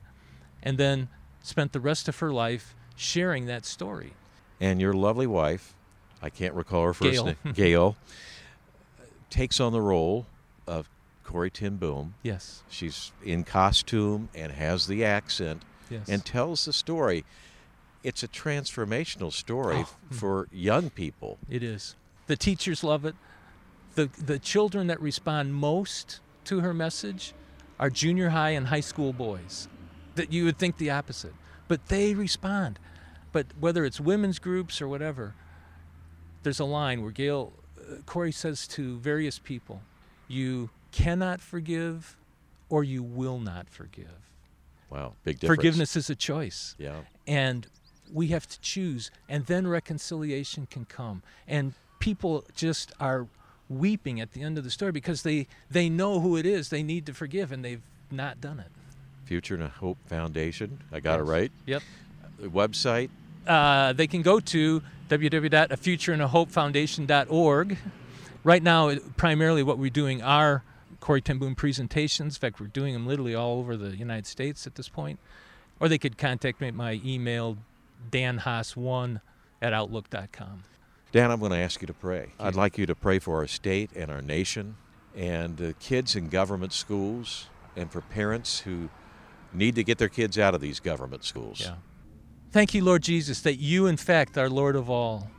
and 0.63 0.77
then 0.77 1.09
spent 1.41 1.71
the 1.73 1.79
rest 1.79 2.07
of 2.07 2.19
her 2.19 2.31
life 2.31 2.75
sharing 2.95 3.45
that 3.45 3.65
story. 3.65 4.13
And 4.59 4.81
your 4.81 4.93
lovely 4.93 5.27
wife, 5.27 5.73
I 6.21 6.29
can't 6.29 6.53
recall 6.53 6.83
her 6.85 6.93
first 6.93 7.11
Gail. 7.11 7.25
name, 7.25 7.35
Gail, 7.53 7.95
takes 9.29 9.59
on 9.59 9.71
the 9.71 9.81
role 9.81 10.25
of 10.67 10.89
Corrie 11.23 11.49
ten 11.51 11.77
Boom. 11.77 12.15
Yes. 12.23 12.63
She's 12.69 13.11
in 13.23 13.43
costume 13.43 14.29
and 14.35 14.51
has 14.51 14.87
the 14.87 15.05
accent 15.05 15.63
Yes. 15.89 16.07
and 16.07 16.23
tells 16.23 16.65
the 16.65 16.73
story. 16.73 17.25
It's 18.03 18.21
a 18.23 18.27
transformational 18.27 19.31
story 19.33 19.77
Oh, 19.79 19.89
mm. 20.11 20.15
for 20.15 20.47
young 20.51 20.89
people. 20.91 21.37
It 21.49 21.63
is. 21.63 21.95
The 22.27 22.35
teachers 22.37 22.83
love 22.83 23.05
it. 23.05 23.15
The 23.95 24.09
the 24.23 24.37
children 24.39 24.87
that 24.87 25.01
respond 25.01 25.55
most 25.55 26.19
to 26.45 26.59
her 26.59 26.73
message 26.73 27.33
are 27.79 27.89
junior 27.89 28.29
high 28.29 28.51
and 28.51 28.67
high 28.67 28.79
school 28.81 29.13
boys. 29.13 29.67
That 30.19 30.33
you 30.33 30.43
would 30.43 30.57
think 30.57 30.77
the 30.77 30.89
opposite, 30.89 31.33
but 31.69 31.87
they 31.87 32.13
respond. 32.13 32.77
But 33.31 33.45
whether 33.57 33.85
it's 33.85 34.01
women's 34.01 34.37
groups 34.37 34.81
or 34.81 34.87
whatever, 34.89 35.33
there's 36.43 36.59
a 36.59 36.65
line 36.65 37.01
where 37.01 37.11
Gail 37.11 37.53
uh, 37.79 38.01
Corrie 38.05 38.33
says 38.33 38.67
to 38.69 38.97
various 38.99 39.39
people, 39.39 39.81
"You 40.27 40.71
cannot 40.91 41.39
forgive, 41.39 42.17
or 42.67 42.83
you 42.83 43.01
will 43.01 43.39
not 43.39 43.69
forgive. 43.69 44.29
Wow, 44.89 45.13
big 45.23 45.39
difference. 45.39 45.55
Forgiveness 45.57 45.95
is 45.95 46.09
a 46.09 46.15
choice." 46.15 46.75
Yeah. 46.77 47.01
and 47.25 47.67
we 48.11 48.27
have 48.27 48.47
to 48.47 48.59
choose 48.59 49.11
and 49.29 49.45
then 49.45 49.67
reconciliation 49.67 50.67
can 50.69 50.83
come 50.83 51.21
and 51.47 51.73
people 51.99 52.43
just 52.55 52.91
are 52.99 53.27
weeping 53.69 54.19
at 54.19 54.31
the 54.33 54.41
end 54.41 54.57
of 54.57 54.63
the 54.63 54.71
story 54.71 54.91
because 54.91 55.21
they 55.21 55.47
they 55.69 55.89
know 55.89 56.19
who 56.19 56.35
it 56.35 56.45
is 56.45 56.69
they 56.69 56.81
need 56.81 57.05
to 57.05 57.13
forgive 57.13 57.51
and 57.51 57.63
they've 57.63 57.83
not 58.09 58.41
done 58.41 58.59
it 58.59 58.71
Future 59.29 59.53
and 59.53 59.63
a 59.63 59.67
Hope 59.69 59.99
Foundation. 60.07 60.79
I 60.91 60.99
got 60.99 61.19
it 61.19 61.23
right. 61.23 61.51
yep 61.67 61.83
The 62.39 62.47
website. 62.47 63.09
uh, 63.47 63.93
they 63.93 64.07
can 64.07 64.23
go 64.23 64.39
to 64.39 64.81
www.afutureandahopefoundation.org 65.09 67.77
right 68.43 68.63
now 68.63 68.95
primarily 69.17 69.63
what 69.63 69.77
we're 69.77 69.89
doing 69.89 70.21
are 70.21 70.63
Corrie 70.99 71.21
ten 71.21 71.37
Boom 71.37 71.55
presentations 71.55 72.35
in 72.37 72.39
fact 72.39 72.59
we're 72.59 72.67
doing 72.67 72.93
them 72.93 73.05
literally 73.07 73.35
all 73.35 73.59
over 73.59 73.77
the 73.77 73.95
United 73.95 74.25
States 74.25 74.65
at 74.67 74.75
this 74.75 74.89
point 74.89 75.19
or 75.79 75.87
they 75.87 75.97
could 75.97 76.17
contact 76.17 76.59
me 76.61 76.67
at 76.67 76.73
my 76.73 76.99
email 77.05 77.57
danhaas1 78.11 79.21
at 79.61 79.73
outlook.com 79.73 80.63
Dan, 81.11 81.31
I'm 81.31 81.39
going 81.39 81.51
to 81.51 81.57
ask 81.57 81.81
you 81.81 81.87
to 81.87 81.93
pray. 81.93 82.33
I'd 82.39 82.53
like 82.53 82.77
you 82.77 82.85
to 82.85 82.93
pray 82.93 83.17
for 83.17 83.37
our 83.37 83.47
state 83.47 83.89
and 83.95 84.11
our 84.11 84.21
nation 84.21 84.75
and 85.15 85.59
uh, 85.59 85.73
kids 85.79 86.15
in 86.15 86.29
government 86.29 86.71
schools 86.71 87.47
and 87.75 87.91
for 87.91 88.01
parents 88.01 88.59
who 88.59 88.89
need 89.53 89.75
to 89.75 89.83
get 89.83 89.97
their 89.97 90.09
kids 90.09 90.37
out 90.37 90.55
of 90.55 90.61
these 90.61 90.79
government 90.79 91.23
schools. 91.23 91.61
Yeah. 91.61 91.75
Thank 92.51 92.73
you, 92.73 92.83
Lord 92.83 93.03
Jesus, 93.03 93.41
that 93.41 93.57
you, 93.57 93.85
in 93.85 93.97
fact, 93.97 94.37
are 94.37 94.49
Lord 94.49 94.75
of 94.75 94.89
all. 94.89 95.29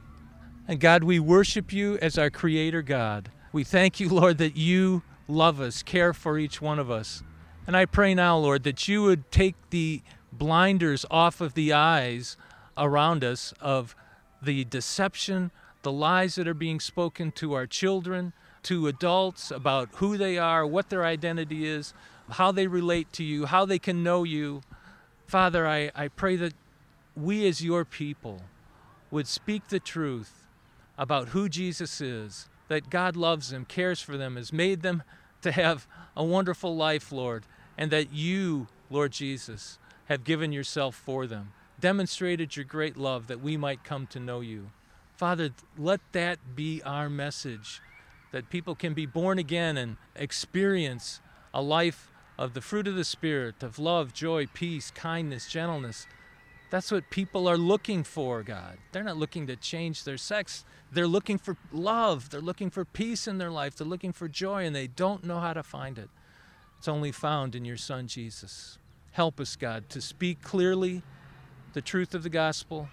And 0.69 0.79
God, 0.79 1.03
we 1.03 1.19
worship 1.19 1.73
you 1.73 1.99
as 2.01 2.17
our 2.17 2.31
Creator 2.31 2.83
God. 2.83 3.31
We 3.53 3.65
thank 3.65 3.99
you, 3.99 4.09
Lord, 4.09 4.39
that 4.39 4.57
you 4.57 5.03
love 5.27 5.61
us, 5.61 5.83
care 5.83 6.13
for 6.13 6.39
each 6.39 6.63
one 6.63 6.79
of 6.79 6.91
us. 6.91 7.23
And 7.67 7.77
I 7.77 7.87
pray 7.87 8.15
now, 8.15 8.37
Lord, 8.39 8.63
that 8.65 8.87
you 8.87 9.03
would 9.03 9.31
take 9.33 9.57
the 9.71 10.03
blinders 10.33 11.05
off 11.11 11.41
of 11.41 11.55
the 11.55 11.73
eyes 11.73 12.37
around 12.77 13.25
us 13.25 13.53
of 13.61 13.97
the 14.41 14.65
deception, 14.65 15.51
the 15.83 15.93
lies 15.93 16.37
that 16.37 16.47
are 16.47 16.55
being 16.55 16.81
spoken 16.81 17.33
to 17.33 17.53
our 17.55 17.67
children, 17.67 18.33
to 18.63 18.87
adults 18.87 19.51
about 19.51 19.89
who 19.95 20.17
they 20.17 20.39
are, 20.39 20.67
what 20.67 20.91
their 20.91 21.05
identity 21.05 21.67
is, 21.67 21.93
how 22.31 22.53
they 22.53 22.67
relate 22.67 23.13
to 23.15 23.25
you, 23.25 23.47
how 23.47 23.65
they 23.65 23.79
can 23.79 24.03
know 24.03 24.25
you. 24.25 24.63
Father, 25.27 25.67
I, 25.67 25.91
I 25.95 26.09
pray 26.09 26.37
that 26.37 26.55
we 27.17 27.47
as 27.47 27.63
your 27.63 27.85
people 27.85 28.43
would 29.11 29.27
speak 29.27 29.69
the 29.69 29.81
truth 29.81 30.47
about 30.97 31.29
who 31.29 31.49
Jesus 31.49 32.01
is, 32.01 32.49
that 32.69 32.91
God 32.91 33.17
loves 33.17 33.51
them, 33.51 33.65
cares 33.65 34.01
for 34.01 34.17
them, 34.17 34.37
has 34.37 34.53
made 34.53 34.83
them 34.83 35.03
to 35.43 35.53
have 35.53 35.87
a 36.17 36.25
wonderful 36.25 36.77
life, 36.77 37.11
Lord, 37.11 37.45
and 37.77 37.91
that 37.91 38.13
you, 38.13 38.69
Lord 38.91 39.13
Jesus, 39.13 39.79
have 40.07 40.25
given 40.25 40.53
yourself 40.53 40.95
for 40.95 41.27
them, 41.27 41.53
demonstrated 41.81 42.57
your 42.57 42.65
great 42.65 42.97
love 42.97 43.27
that 43.29 43.41
we 43.41 43.57
might 43.57 43.85
come 43.85 44.07
to 44.09 44.21
know 44.21 44.41
you. 44.41 44.71
Father, 45.17 45.51
let 45.79 46.01
that 46.13 46.39
be 46.55 46.83
our 46.83 47.09
message 47.09 47.81
that 48.33 48.51
people 48.51 48.75
can 48.75 48.95
be 48.95 49.07
born 49.07 49.39
again 49.39 49.77
and 49.77 49.97
experience 50.15 51.21
a 51.53 51.63
life 51.63 52.10
of 52.41 52.55
the 52.55 52.61
fruit 52.63 52.89
of 52.89 52.95
the 52.97 53.05
Spirit, 53.05 53.63
of 53.63 53.79
love, 53.79 54.15
joy, 54.15 54.47
peace, 54.47 54.91
kindness, 54.91 55.47
gentleness. 55.47 56.07
That's 56.71 56.91
what 56.91 57.11
people 57.11 57.47
are 57.47 57.59
looking 57.59 58.03
for, 58.03 58.43
God. 58.43 58.79
They're 58.93 59.05
not 59.05 59.19
looking 59.19 59.47
to 59.49 59.57
change 59.57 60.05
their 60.05 60.17
sex. 60.17 60.65
They're 60.91 61.07
looking 61.07 61.37
for 61.37 61.59
love. 61.71 62.31
They're 62.31 62.41
looking 62.41 62.71
for 62.71 62.87
peace 62.87 63.29
in 63.29 63.37
their 63.37 63.51
life. 63.51 63.77
They're 63.77 63.87
looking 63.87 64.15
for 64.15 64.27
joy, 64.27 64.65
and 64.65 64.75
they 64.75 64.87
don't 64.87 65.23
know 65.23 65.39
how 65.39 65.53
to 65.53 65.63
find 65.63 65.99
it. 65.99 66.09
It's 66.79 66.89
only 66.89 67.13
found 67.13 67.55
in 67.55 67.67
your 67.67 67.77
Son, 67.77 68.07
Jesus. 68.07 68.79
Help 69.13 69.39
us, 69.39 69.55
God, 69.55 69.91
to 69.91 70.01
speak 70.01 70.41
clearly 70.41 71.03
the 71.75 71.83
truth 71.83 72.15
of 72.15 72.23
the 72.23 72.31
gospel. 72.31 72.89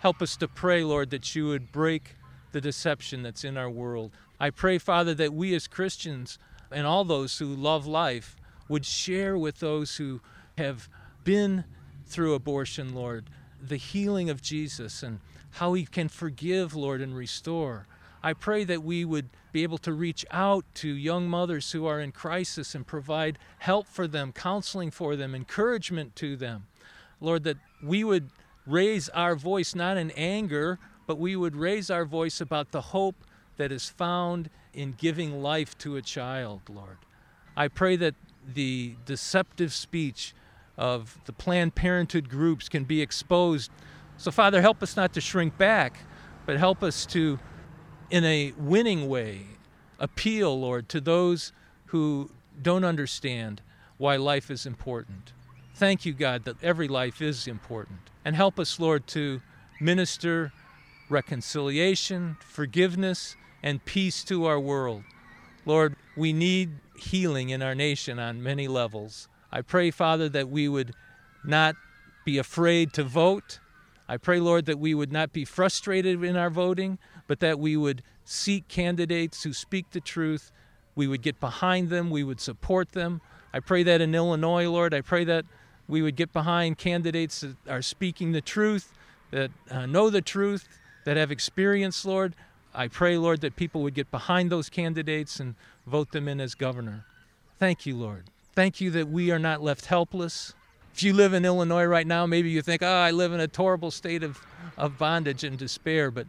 Help 0.00 0.22
us 0.22 0.34
to 0.38 0.48
pray, 0.48 0.82
Lord, 0.82 1.10
that 1.10 1.34
you 1.34 1.46
would 1.48 1.72
break 1.72 2.14
the 2.52 2.60
deception 2.62 3.22
that's 3.22 3.44
in 3.44 3.58
our 3.58 3.68
world. 3.68 4.12
I 4.40 4.48
pray, 4.48 4.78
Father, 4.78 5.12
that 5.12 5.34
we 5.34 5.54
as 5.54 5.66
Christians 5.66 6.38
and 6.70 6.86
all 6.86 7.04
those 7.04 7.36
who 7.36 7.54
love 7.54 7.86
life 7.86 8.34
would 8.68 8.84
share 8.84 9.36
with 9.36 9.60
those 9.60 9.96
who 9.96 10.20
have 10.56 10.88
been 11.24 11.64
through 12.06 12.34
abortion, 12.34 12.94
Lord, 12.94 13.30
the 13.60 13.76
healing 13.76 14.30
of 14.30 14.42
Jesus 14.42 15.02
and 15.02 15.20
how 15.52 15.74
he 15.74 15.84
can 15.84 16.08
forgive, 16.08 16.74
Lord, 16.74 17.00
and 17.00 17.16
restore. 17.16 17.86
I 18.22 18.32
pray 18.32 18.64
that 18.64 18.82
we 18.82 19.04
would 19.04 19.28
be 19.52 19.62
able 19.62 19.78
to 19.78 19.92
reach 19.92 20.26
out 20.30 20.64
to 20.74 20.88
young 20.88 21.28
mothers 21.28 21.72
who 21.72 21.86
are 21.86 22.00
in 22.00 22.12
crisis 22.12 22.74
and 22.74 22.86
provide 22.86 23.38
help 23.58 23.86
for 23.86 24.06
them, 24.06 24.32
counseling 24.32 24.90
for 24.90 25.16
them, 25.16 25.34
encouragement 25.34 26.16
to 26.16 26.36
them. 26.36 26.66
Lord, 27.20 27.44
that 27.44 27.56
we 27.82 28.04
would 28.04 28.30
raise 28.66 29.08
our 29.10 29.34
voice 29.34 29.74
not 29.74 29.96
in 29.96 30.10
anger, 30.12 30.78
but 31.06 31.18
we 31.18 31.36
would 31.36 31.56
raise 31.56 31.90
our 31.90 32.04
voice 32.04 32.40
about 32.40 32.70
the 32.70 32.80
hope 32.80 33.16
that 33.56 33.72
is 33.72 33.88
found 33.88 34.50
in 34.72 34.94
giving 34.96 35.42
life 35.42 35.76
to 35.78 35.96
a 35.96 36.02
child, 36.02 36.60
Lord. 36.68 36.98
I 37.56 37.68
pray 37.68 37.96
that 37.96 38.14
the 38.54 38.94
deceptive 39.04 39.72
speech 39.72 40.34
of 40.76 41.18
the 41.24 41.32
Planned 41.32 41.74
Parenthood 41.74 42.28
groups 42.28 42.68
can 42.68 42.84
be 42.84 43.02
exposed. 43.02 43.70
So, 44.16 44.30
Father, 44.30 44.60
help 44.60 44.82
us 44.82 44.96
not 44.96 45.12
to 45.14 45.20
shrink 45.20 45.58
back, 45.58 46.00
but 46.46 46.56
help 46.56 46.82
us 46.82 47.04
to, 47.06 47.38
in 48.10 48.24
a 48.24 48.52
winning 48.58 49.08
way, 49.08 49.42
appeal, 49.98 50.58
Lord, 50.58 50.88
to 50.90 51.00
those 51.00 51.52
who 51.86 52.30
don't 52.60 52.84
understand 52.84 53.60
why 53.96 54.16
life 54.16 54.50
is 54.50 54.66
important. 54.66 55.32
Thank 55.74 56.06
you, 56.06 56.12
God, 56.12 56.44
that 56.44 56.56
every 56.62 56.88
life 56.88 57.20
is 57.20 57.46
important. 57.46 57.98
And 58.24 58.34
help 58.34 58.58
us, 58.58 58.80
Lord, 58.80 59.06
to 59.08 59.40
minister 59.80 60.52
reconciliation, 61.08 62.36
forgiveness, 62.40 63.36
and 63.62 63.84
peace 63.84 64.22
to 64.24 64.46
our 64.46 64.60
world. 64.60 65.04
Lord, 65.64 65.96
we 66.18 66.32
need 66.32 66.70
healing 66.98 67.50
in 67.50 67.62
our 67.62 67.74
nation 67.74 68.18
on 68.18 68.42
many 68.42 68.66
levels. 68.66 69.28
I 69.52 69.62
pray, 69.62 69.90
Father, 69.90 70.28
that 70.30 70.48
we 70.48 70.68
would 70.68 70.92
not 71.44 71.76
be 72.24 72.38
afraid 72.38 72.92
to 72.94 73.04
vote. 73.04 73.60
I 74.08 74.16
pray, 74.16 74.40
Lord, 74.40 74.66
that 74.66 74.78
we 74.78 74.94
would 74.94 75.12
not 75.12 75.32
be 75.32 75.44
frustrated 75.44 76.22
in 76.24 76.36
our 76.36 76.50
voting, 76.50 76.98
but 77.26 77.40
that 77.40 77.58
we 77.58 77.76
would 77.76 78.02
seek 78.24 78.68
candidates 78.68 79.44
who 79.44 79.52
speak 79.52 79.90
the 79.92 80.00
truth. 80.00 80.50
We 80.94 81.06
would 81.06 81.22
get 81.22 81.38
behind 81.38 81.88
them, 81.88 82.10
we 82.10 82.24
would 82.24 82.40
support 82.40 82.92
them. 82.92 83.20
I 83.52 83.60
pray 83.60 83.82
that 83.84 84.00
in 84.00 84.14
Illinois, 84.14 84.68
Lord, 84.68 84.92
I 84.92 85.00
pray 85.00 85.24
that 85.24 85.46
we 85.86 86.02
would 86.02 86.16
get 86.16 86.32
behind 86.32 86.76
candidates 86.76 87.40
that 87.40 87.56
are 87.68 87.80
speaking 87.80 88.32
the 88.32 88.42
truth, 88.42 88.92
that 89.30 89.50
uh, 89.70 89.86
know 89.86 90.10
the 90.10 90.20
truth, 90.20 90.68
that 91.04 91.16
have 91.16 91.30
experience, 91.30 92.04
Lord. 92.04 92.34
I 92.74 92.88
pray, 92.88 93.16
Lord, 93.16 93.40
that 93.40 93.56
people 93.56 93.82
would 93.82 93.94
get 93.94 94.10
behind 94.10 94.50
those 94.50 94.68
candidates 94.68 95.40
and 95.40 95.54
vote 95.88 96.12
them 96.12 96.28
in 96.28 96.40
as 96.40 96.54
governor. 96.54 97.04
Thank 97.58 97.86
you, 97.86 97.96
Lord. 97.96 98.24
Thank 98.54 98.80
you 98.80 98.90
that 98.92 99.08
we 99.08 99.30
are 99.30 99.38
not 99.38 99.62
left 99.62 99.86
helpless. 99.86 100.54
If 100.94 101.02
you 101.02 101.12
live 101.12 101.32
in 101.32 101.44
Illinois 101.44 101.84
right 101.84 102.06
now, 102.06 102.26
maybe 102.26 102.50
you 102.50 102.62
think, 102.62 102.82
oh, 102.82 102.86
I 102.86 103.10
live 103.10 103.32
in 103.32 103.40
a 103.40 103.48
horrible 103.54 103.90
state 103.90 104.22
of, 104.22 104.40
of 104.76 104.98
bondage 104.98 105.44
and 105.44 105.58
despair. 105.58 106.10
But 106.10 106.26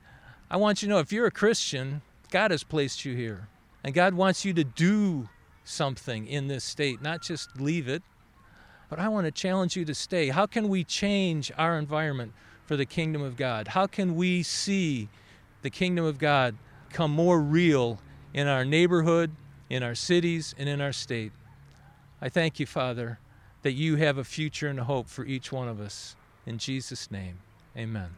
I 0.50 0.58
want 0.58 0.82
you 0.82 0.88
to 0.88 0.94
know 0.94 1.00
if 1.00 1.12
you're 1.12 1.28
a 1.28 1.32
Christian, 1.32 2.02
God 2.32 2.52
has 2.52 2.64
placed 2.64 3.06
you 3.06 3.16
here. 3.16 3.48
And 3.84 3.94
God 3.94 4.14
wants 4.14 4.46
you 4.46 4.54
to 4.54 4.64
do 4.64 5.30
something 5.64 6.28
in 6.28 6.48
this 6.48 6.64
state, 6.64 7.02
not 7.02 7.22
just 7.22 7.60
leave 7.60 7.88
it. 7.88 8.04
But 8.90 9.00
I 9.00 9.08
want 9.08 9.26
to 9.26 9.32
challenge 9.32 9.76
you 9.76 9.86
to 9.86 9.94
stay. 9.94 10.30
How 10.30 10.46
can 10.46 10.68
we 10.68 10.84
change 10.84 11.52
our 11.58 11.78
environment 11.78 12.34
for 12.66 12.76
the 12.76 12.86
kingdom 12.86 13.22
of 13.22 13.38
God? 13.38 13.70
How 13.70 13.88
can 13.88 14.16
we 14.16 14.44
see 14.44 15.10
the 15.62 15.70
kingdom 15.70 16.06
of 16.06 16.18
God 16.18 16.56
come 16.92 17.12
more 17.12 17.40
real 17.40 18.00
in 18.34 18.48
our 18.48 18.66
neighborhood, 18.66 19.32
in 19.70 19.84
our 19.84 19.96
cities, 19.96 20.56
and 20.58 20.68
in 20.68 20.82
our 20.82 20.94
state? 20.94 21.32
I 22.22 22.30
thank 22.30 22.60
you, 22.60 22.66
Father, 22.66 23.20
that 23.62 23.74
you 23.74 23.98
have 23.98 24.18
a 24.18 24.24
future 24.24 24.68
and 24.68 24.80
a 24.80 24.84
hope 24.84 25.08
for 25.08 25.26
each 25.26 25.52
one 25.52 25.68
of 25.68 25.80
us. 25.80 26.16
In 26.46 26.58
Jesus' 26.58 27.12
name, 27.12 27.40
amen. 27.78 28.10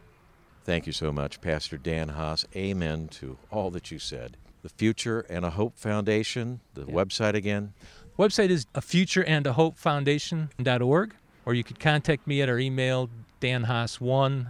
Thank 0.64 0.86
you 0.86 0.92
so 0.92 1.12
much, 1.12 1.40
Pastor 1.40 1.76
Dan 1.76 2.10
Haas. 2.10 2.46
Amen 2.54 3.08
to 3.08 3.36
all 3.50 3.70
that 3.72 3.90
you 3.90 3.98
said. 3.98 4.36
The 4.62 4.68
Future 4.68 5.20
and 5.28 5.44
a 5.44 5.50
Hope 5.50 5.76
Foundation, 5.76 6.60
the 6.74 6.86
yeah. 6.86 6.94
website 6.94 7.34
again. 7.34 7.72
Website 8.18 8.50
is 8.50 8.66
a 8.74 8.80
future 8.80 9.24
and 9.24 9.46
a 9.46 9.54
hope 9.54 9.76
foundation.org, 9.76 11.14
or 11.44 11.54
you 11.54 11.64
could 11.64 11.80
contact 11.80 12.26
me 12.26 12.42
at 12.42 12.48
our 12.48 12.58
email, 12.58 13.10
danhaas1 13.40 14.48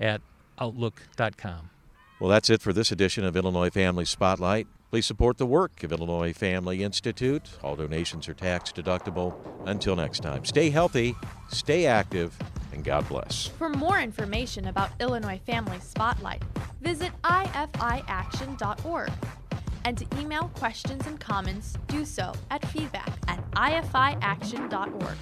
at 0.00 0.20
outlook.com. 0.58 1.70
Well, 2.18 2.30
that's 2.30 2.50
it 2.50 2.62
for 2.62 2.72
this 2.72 2.90
edition 2.90 3.24
of 3.24 3.36
Illinois 3.36 3.70
Family 3.70 4.06
Spotlight. 4.06 4.66
Please 4.90 5.04
support 5.04 5.36
the 5.36 5.46
work 5.46 5.82
of 5.82 5.92
Illinois 5.92 6.32
Family 6.32 6.84
Institute. 6.84 7.50
All 7.62 7.74
donations 7.74 8.28
are 8.28 8.34
tax 8.34 8.72
deductible. 8.72 9.34
Until 9.66 9.96
next 9.96 10.20
time, 10.20 10.44
stay 10.44 10.70
healthy, 10.70 11.16
stay 11.48 11.86
active, 11.86 12.36
and 12.72 12.84
God 12.84 13.08
bless. 13.08 13.48
For 13.48 13.68
more 13.68 13.98
information 13.98 14.68
about 14.68 14.90
Illinois 15.00 15.40
Family 15.44 15.80
Spotlight, 15.80 16.42
visit 16.80 17.10
ifiaction.org. 17.22 19.10
And 19.84 19.98
to 19.98 20.06
email 20.20 20.50
questions 20.54 21.06
and 21.06 21.18
comments, 21.18 21.74
do 21.88 22.04
so 22.04 22.32
at 22.50 22.64
feedback 22.68 23.12
at 23.28 23.50
ifiaction.org. 23.52 25.16